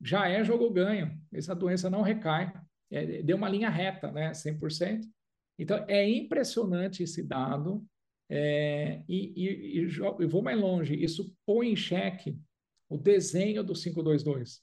já 0.02 0.28
é 0.28 0.44
jogo 0.44 0.70
ganho. 0.72 1.20
Essa 1.32 1.54
doença 1.54 1.90
não 1.90 2.02
recai, 2.02 2.52
é, 2.90 3.22
deu 3.22 3.36
uma 3.36 3.50
linha 3.50 3.70
reta, 3.70 4.12
né, 4.12 4.32
100%. 4.32 5.02
Então, 5.58 5.86
é 5.88 6.08
impressionante 6.10 7.04
esse 7.04 7.24
dado, 7.24 7.86
é, 8.30 9.04
e, 9.08 9.34
e, 9.36 9.80
e, 9.82 10.26
vou 10.26 10.42
mais 10.42 10.60
longe, 10.60 10.96
isso 10.96 11.34
põe 11.46 11.72
em 11.72 11.76
xeque 11.76 12.40
o 12.90 12.98
desenho 12.98 13.64
do 13.64 13.74
522, 13.74 14.62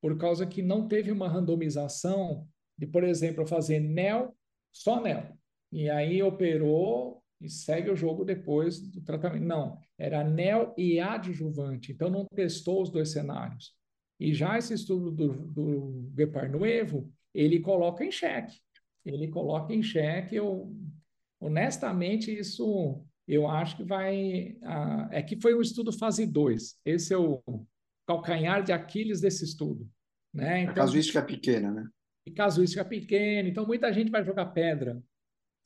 por 0.00 0.18
causa 0.18 0.46
que 0.46 0.62
não 0.62 0.88
teve 0.88 1.12
uma 1.12 1.28
randomização 1.28 2.48
de, 2.76 2.86
por 2.86 3.04
exemplo, 3.04 3.46
fazer 3.46 3.80
NEL, 3.80 4.36
só 4.72 5.00
NEL, 5.00 5.36
e 5.70 5.88
aí 5.88 6.22
operou 6.22 7.22
e 7.40 7.48
segue 7.48 7.90
o 7.90 7.96
jogo 7.96 8.24
depois 8.24 8.80
do 8.80 9.00
tratamento. 9.00 9.44
Não, 9.44 9.78
era 9.98 10.22
neo 10.22 10.72
e 10.76 11.00
adjuvante, 11.00 11.92
então 11.92 12.08
não 12.08 12.24
testou 12.26 12.82
os 12.82 12.90
dois 12.90 13.10
cenários. 13.10 13.74
E 14.18 14.32
já 14.32 14.56
esse 14.56 14.74
estudo 14.74 15.10
do, 15.10 15.28
do 15.46 16.12
Geparnuevo, 16.16 17.12
ele 17.34 17.58
coloca 17.58 18.04
em 18.04 18.12
xeque. 18.12 18.60
Ele 19.04 19.28
coloca 19.28 19.74
em 19.74 19.82
xeque, 19.82 20.36
eu, 20.36 20.74
honestamente, 21.40 22.32
isso 22.32 23.04
eu 23.26 23.48
acho 23.48 23.76
que 23.76 23.84
vai. 23.84 24.56
É 25.10 25.22
que 25.22 25.40
foi 25.40 25.54
um 25.54 25.60
estudo 25.60 25.92
fase 25.92 26.26
2. 26.26 26.78
Esse 26.84 27.14
é 27.14 27.18
o 27.18 27.42
calcanhar 28.06 28.62
de 28.62 28.72
Aquiles 28.72 29.20
desse 29.20 29.44
estudo. 29.44 29.88
Né? 30.34 30.62
Então, 30.62 30.72
a 30.72 30.76
casuística 30.76 31.18
é 31.18 31.22
pequena, 31.22 31.70
né? 31.70 31.88
E 32.26 32.30
casuística 32.30 32.80
é 32.80 32.84
pequena, 32.84 33.48
então 33.48 33.66
muita 33.66 33.92
gente 33.92 34.10
vai 34.10 34.24
jogar 34.24 34.46
pedra, 34.46 35.02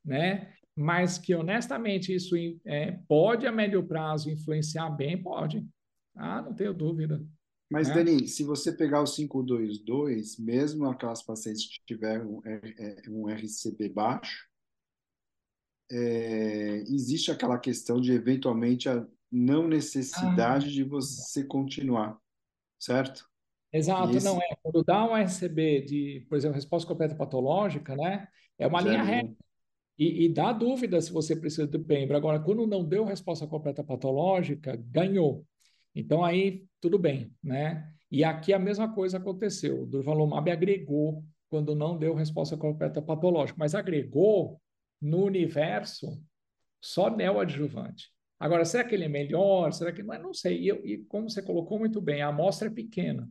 né? 0.05 0.53
Mas 0.75 1.19
que 1.19 1.35
honestamente 1.35 2.15
isso 2.15 2.35
é, 2.65 2.93
pode 3.07 3.47
a 3.47 3.53
médio 3.53 3.87
prazo 3.87 4.31
influenciar 4.31 4.91
bem, 4.91 5.23
pode. 5.23 5.67
Ah, 6.15 6.43
não 6.43 6.55
tenho 6.55 6.73
dúvida. 6.73 7.23
Mas, 7.71 7.89
né? 7.89 7.95
Dani, 7.95 8.29
se 8.29 8.45
você 8.45 8.73
pegar 8.73 9.01
o 9.01 9.05
522, 9.05 10.39
mesmo 10.39 10.87
aquelas 10.87 11.23
pacientes 11.23 11.67
que 11.67 11.85
tiveram 11.85 12.41
um 13.09 13.29
RCB 13.29 13.89
baixo, 13.89 14.47
é, 15.91 16.83
existe 16.89 17.31
aquela 17.31 17.59
questão 17.59 18.01
de 18.01 18.13
eventualmente 18.13 18.89
a 18.89 19.07
não 19.31 19.67
necessidade 19.69 20.67
ah. 20.67 20.73
de 20.73 20.85
você 20.85 21.45
continuar, 21.45 22.19
certo? 22.79 23.29
Exato, 23.73 24.17
esse... 24.17 24.25
não 24.25 24.41
é. 24.41 24.57
Quando 24.63 24.83
dá 24.85 25.05
um 25.05 25.17
RCB 25.17 25.83
de, 25.83 26.27
por 26.29 26.39
exemplo, 26.39 26.55
resposta 26.55 26.89
completa 26.89 27.15
patológica, 27.15 27.95
né? 27.97 28.29
É 28.59 28.67
uma 28.67 28.81
Zero. 28.81 28.93
linha 28.93 29.05
reta. 29.05 29.37
E, 29.99 30.27
e, 30.27 30.29
dá 30.29 30.53
dúvida 30.53 31.01
se 31.01 31.11
você 31.11 31.35
precisa 31.35 31.67
de 31.67 31.79
PEMBRA. 31.79 32.19
Agora, 32.19 32.39
quando 32.39 32.67
não 32.67 32.85
deu 32.85 33.05
resposta 33.05 33.47
completa 33.47 33.83
patológica, 33.83 34.77
ganhou. 34.77 35.47
Então, 35.95 36.23
aí, 36.23 36.67
tudo 36.87 37.01
bem, 37.01 37.35
né? 37.43 37.93
E 38.09 38.23
aqui 38.23 38.53
a 38.53 38.61
mesma 38.61 38.95
coisa 38.95 39.17
aconteceu. 39.17 39.83
O 39.83 39.87
Durvalumab 39.87 40.49
agregou 40.49 41.25
quando 41.49 41.75
não 41.75 41.99
deu 41.99 42.15
resposta 42.15 42.57
completa 42.57 43.03
patológica, 43.03 43.59
mas 43.59 43.75
agregou 43.75 44.61
no 45.03 45.25
universo 45.25 46.23
só 46.81 47.11
neoadjuvante. 47.11 48.13
Agora, 48.39 48.65
será 48.65 48.85
que 48.85 48.95
ele 48.95 49.05
é 49.05 49.09
melhor? 49.09 49.73
Será 49.73 49.93
que 49.93 50.01
não? 50.01 50.15
Eu 50.15 50.23
não 50.23 50.33
sei. 50.33 50.71
E, 50.71 50.93
e, 50.93 50.99
como 51.07 51.29
você 51.29 51.43
colocou 51.43 51.77
muito 51.77 52.01
bem, 52.01 52.23
a 52.23 52.29
amostra 52.29 52.69
é 52.69 52.71
pequena, 52.71 53.29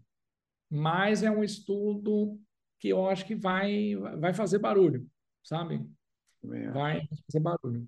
mas 0.69 1.23
é 1.23 1.31
um 1.31 1.43
estudo 1.43 2.37
que 2.77 2.89
eu 2.89 3.07
acho 3.07 3.25
que 3.25 3.35
vai, 3.35 3.95
vai 4.19 4.33
fazer 4.33 4.59
barulho, 4.59 5.07
sabe? 5.41 5.89
Vai 6.73 7.07
fazer 7.25 7.39
barulho. 7.39 7.87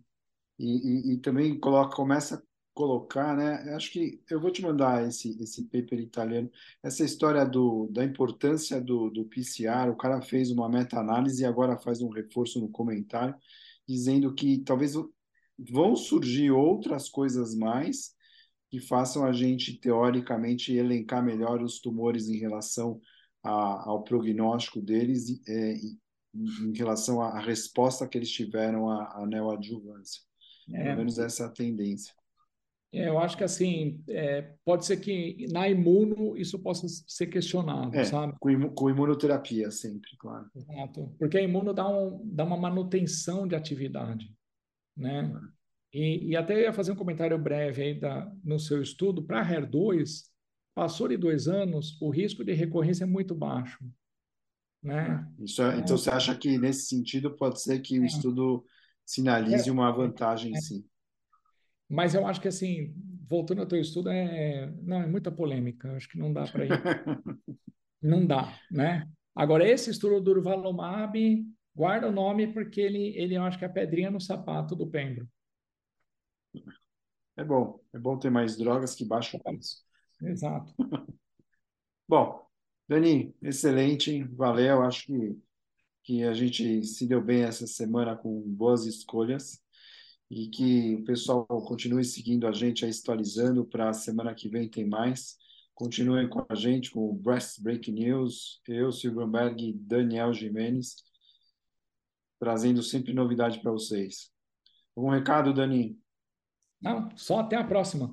E, 0.57 1.11
e, 1.11 1.13
e, 1.13 1.17
também 1.17 1.59
coloca, 1.59 1.93
começa 1.93 2.41
colocar, 2.77 3.35
né? 3.35 3.73
Acho 3.75 3.91
que 3.91 4.21
eu 4.29 4.39
vou 4.39 4.51
te 4.51 4.61
mandar 4.61 5.07
esse, 5.07 5.35
esse 5.41 5.63
paper 5.63 5.99
italiano. 5.99 6.51
Essa 6.83 7.03
história 7.03 7.43
do, 7.43 7.87
da 7.91 8.03
importância 8.03 8.79
do, 8.79 9.09
do 9.09 9.25
PCR, 9.25 9.89
o 9.89 9.97
cara 9.97 10.21
fez 10.21 10.51
uma 10.51 10.69
meta-análise 10.69 11.41
e 11.41 11.45
agora 11.45 11.79
faz 11.79 12.01
um 12.03 12.09
reforço 12.09 12.61
no 12.61 12.69
comentário 12.69 13.35
dizendo 13.87 14.31
que 14.35 14.59
talvez 14.59 14.93
vão 15.57 15.95
surgir 15.95 16.51
outras 16.51 17.09
coisas 17.09 17.55
mais 17.55 18.15
que 18.69 18.79
façam 18.79 19.25
a 19.25 19.31
gente, 19.31 19.79
teoricamente, 19.79 20.71
elencar 20.71 21.23
melhor 21.23 21.63
os 21.63 21.79
tumores 21.79 22.27
em 22.27 22.37
relação 22.37 23.01
a, 23.41 23.89
ao 23.89 24.03
prognóstico 24.03 24.79
deles, 24.81 25.41
é, 25.47 25.73
em 26.35 26.73
relação 26.75 27.21
à 27.21 27.39
resposta 27.39 28.07
que 28.07 28.19
eles 28.19 28.29
tiveram 28.29 28.87
à, 28.87 29.23
à 29.23 29.25
neoadjuvância. 29.25 30.21
É, 30.71 30.83
Pelo 30.83 30.97
menos 30.97 31.17
essa 31.17 31.43
é 31.43 31.45
a 31.47 31.49
tendência. 31.49 32.13
É, 32.93 33.09
eu 33.09 33.19
acho 33.19 33.35
que 33.35 33.43
assim, 33.43 34.01
é, 34.07 34.53
pode 34.63 34.85
ser 34.85 34.97
que 34.97 35.45
na 35.51 35.67
imuno 35.67 36.37
isso 36.37 36.57
possa 36.59 36.87
ser 36.87 37.27
questionado, 37.27 37.95
é, 37.95 38.05
sabe? 38.05 38.33
Com, 38.39 38.69
com 38.69 38.89
imunoterapia 38.89 39.69
sempre, 39.71 40.09
claro. 40.17 40.49
Exato, 40.55 41.13
porque 41.19 41.37
a 41.37 41.41
imuno 41.41 41.73
dá, 41.73 41.87
um, 41.87 42.21
dá 42.23 42.45
uma 42.45 42.57
manutenção 42.57 43.45
de 43.45 43.55
atividade, 43.55 44.33
né? 44.95 45.29
E, 45.93 46.29
e 46.29 46.35
até 46.35 46.61
ia 46.61 46.73
fazer 46.73 46.91
um 46.91 46.95
comentário 46.95 47.37
breve 47.37 47.81
aí 47.81 47.99
da, 47.99 48.31
no 48.43 48.59
seu 48.59 48.81
estudo, 48.81 49.23
para 49.23 49.45
HER2, 49.45 50.23
passou 50.73 51.07
de 51.07 51.17
dois 51.17 51.47
anos, 51.47 51.99
o 52.01 52.09
risco 52.09 52.43
de 52.43 52.53
recorrência 52.53 53.03
é 53.03 53.07
muito 53.07 53.35
baixo, 53.35 53.83
né? 54.81 55.27
Isso 55.39 55.61
é, 55.61 55.77
então, 55.77 55.97
você 55.97 56.09
acha 56.09 56.35
que 56.35 56.57
nesse 56.57 56.85
sentido 56.85 57.35
pode 57.35 57.61
ser 57.61 57.79
que 57.79 57.99
o 57.99 58.03
é. 58.03 58.05
estudo 58.05 58.63
sinalize 59.05 59.67
é. 59.67 59.71
uma 59.71 59.91
vantagem, 59.91 60.55
sim? 60.55 60.85
Mas 61.89 62.13
eu 62.13 62.25
acho 62.27 62.41
que, 62.41 62.47
assim, 62.47 62.93
voltando 63.27 63.61
ao 63.61 63.67
teu 63.67 63.79
estudo, 63.79 64.09
é, 64.09 64.71
não, 64.81 65.01
é 65.01 65.07
muita 65.07 65.31
polêmica. 65.31 65.91
Acho 65.95 66.09
que 66.09 66.17
não 66.17 66.31
dá 66.33 66.45
para 66.45 66.65
ir. 66.65 66.69
não 68.01 68.25
dá, 68.25 68.57
né? 68.71 69.07
Agora, 69.35 69.67
esse 69.67 69.89
estudo 69.91 70.15
do 70.15 70.33
Durvalumab, 70.33 71.45
guarda 71.75 72.09
o 72.09 72.11
nome 72.11 72.47
porque 72.51 72.81
ele, 72.81 73.15
ele 73.17 73.35
eu 73.35 73.43
acho 73.43 73.57
que 73.57 73.65
é 73.65 73.67
a 73.67 73.71
pedrinha 73.71 74.09
no 74.09 74.19
sapato 74.19 74.75
do 74.75 74.87
Pembro. 74.87 75.27
É 77.35 77.43
bom. 77.43 77.79
É 77.93 77.99
bom 77.99 78.17
ter 78.17 78.31
mais 78.31 78.57
drogas 78.57 78.95
que 78.95 79.05
baixam 79.05 79.39
o 79.39 79.43
preço. 79.43 79.83
Exato. 80.23 80.73
bom, 82.07 82.45
Dani, 82.87 83.35
excelente. 83.41 84.23
Valeu. 84.23 84.81
Acho 84.81 85.05
que, 85.05 85.39
que 86.03 86.23
a 86.23 86.33
gente 86.33 86.83
se 86.83 87.07
deu 87.07 87.21
bem 87.21 87.43
essa 87.43 87.67
semana 87.67 88.15
com 88.15 88.41
boas 88.41 88.85
escolhas 88.85 89.61
e 90.29 90.47
que 90.47 90.95
o 90.95 91.03
pessoal 91.05 91.45
continue 91.45 92.03
seguindo 92.03 92.47
a 92.47 92.51
gente 92.51 92.83
aí, 92.83 92.91
atualizando 92.91 93.65
para 93.65 93.89
a 93.89 93.93
semana 93.93 94.35
que 94.35 94.49
vem 94.49 94.69
tem 94.69 94.85
mais. 94.85 95.37
Continuem 95.73 96.27
com 96.27 96.45
a 96.49 96.55
gente 96.55 96.91
com 96.91 97.09
o 97.09 97.13
Breast 97.13 97.61
Break 97.61 97.91
News, 97.91 98.61
eu, 98.67 98.91
Silverberg 98.91 99.69
e 99.69 99.73
Daniel 99.73 100.33
Jimenez, 100.33 100.95
trazendo 102.39 102.81
sempre 102.81 103.13
novidade 103.13 103.61
para 103.61 103.71
vocês. 103.71 104.31
Algum 104.95 105.09
recado, 105.09 105.53
Dani? 105.53 105.97
Não, 106.81 107.15
só 107.15 107.39
até 107.39 107.55
a 107.55 107.63
próxima. 107.63 108.11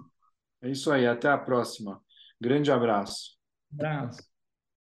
É 0.62 0.70
isso 0.70 0.90
aí, 0.90 1.06
até 1.06 1.28
a 1.28 1.38
próxima. 1.38 2.02
Grande 2.40 2.70
abraço. 2.70 3.38
Abraço. 3.72 4.33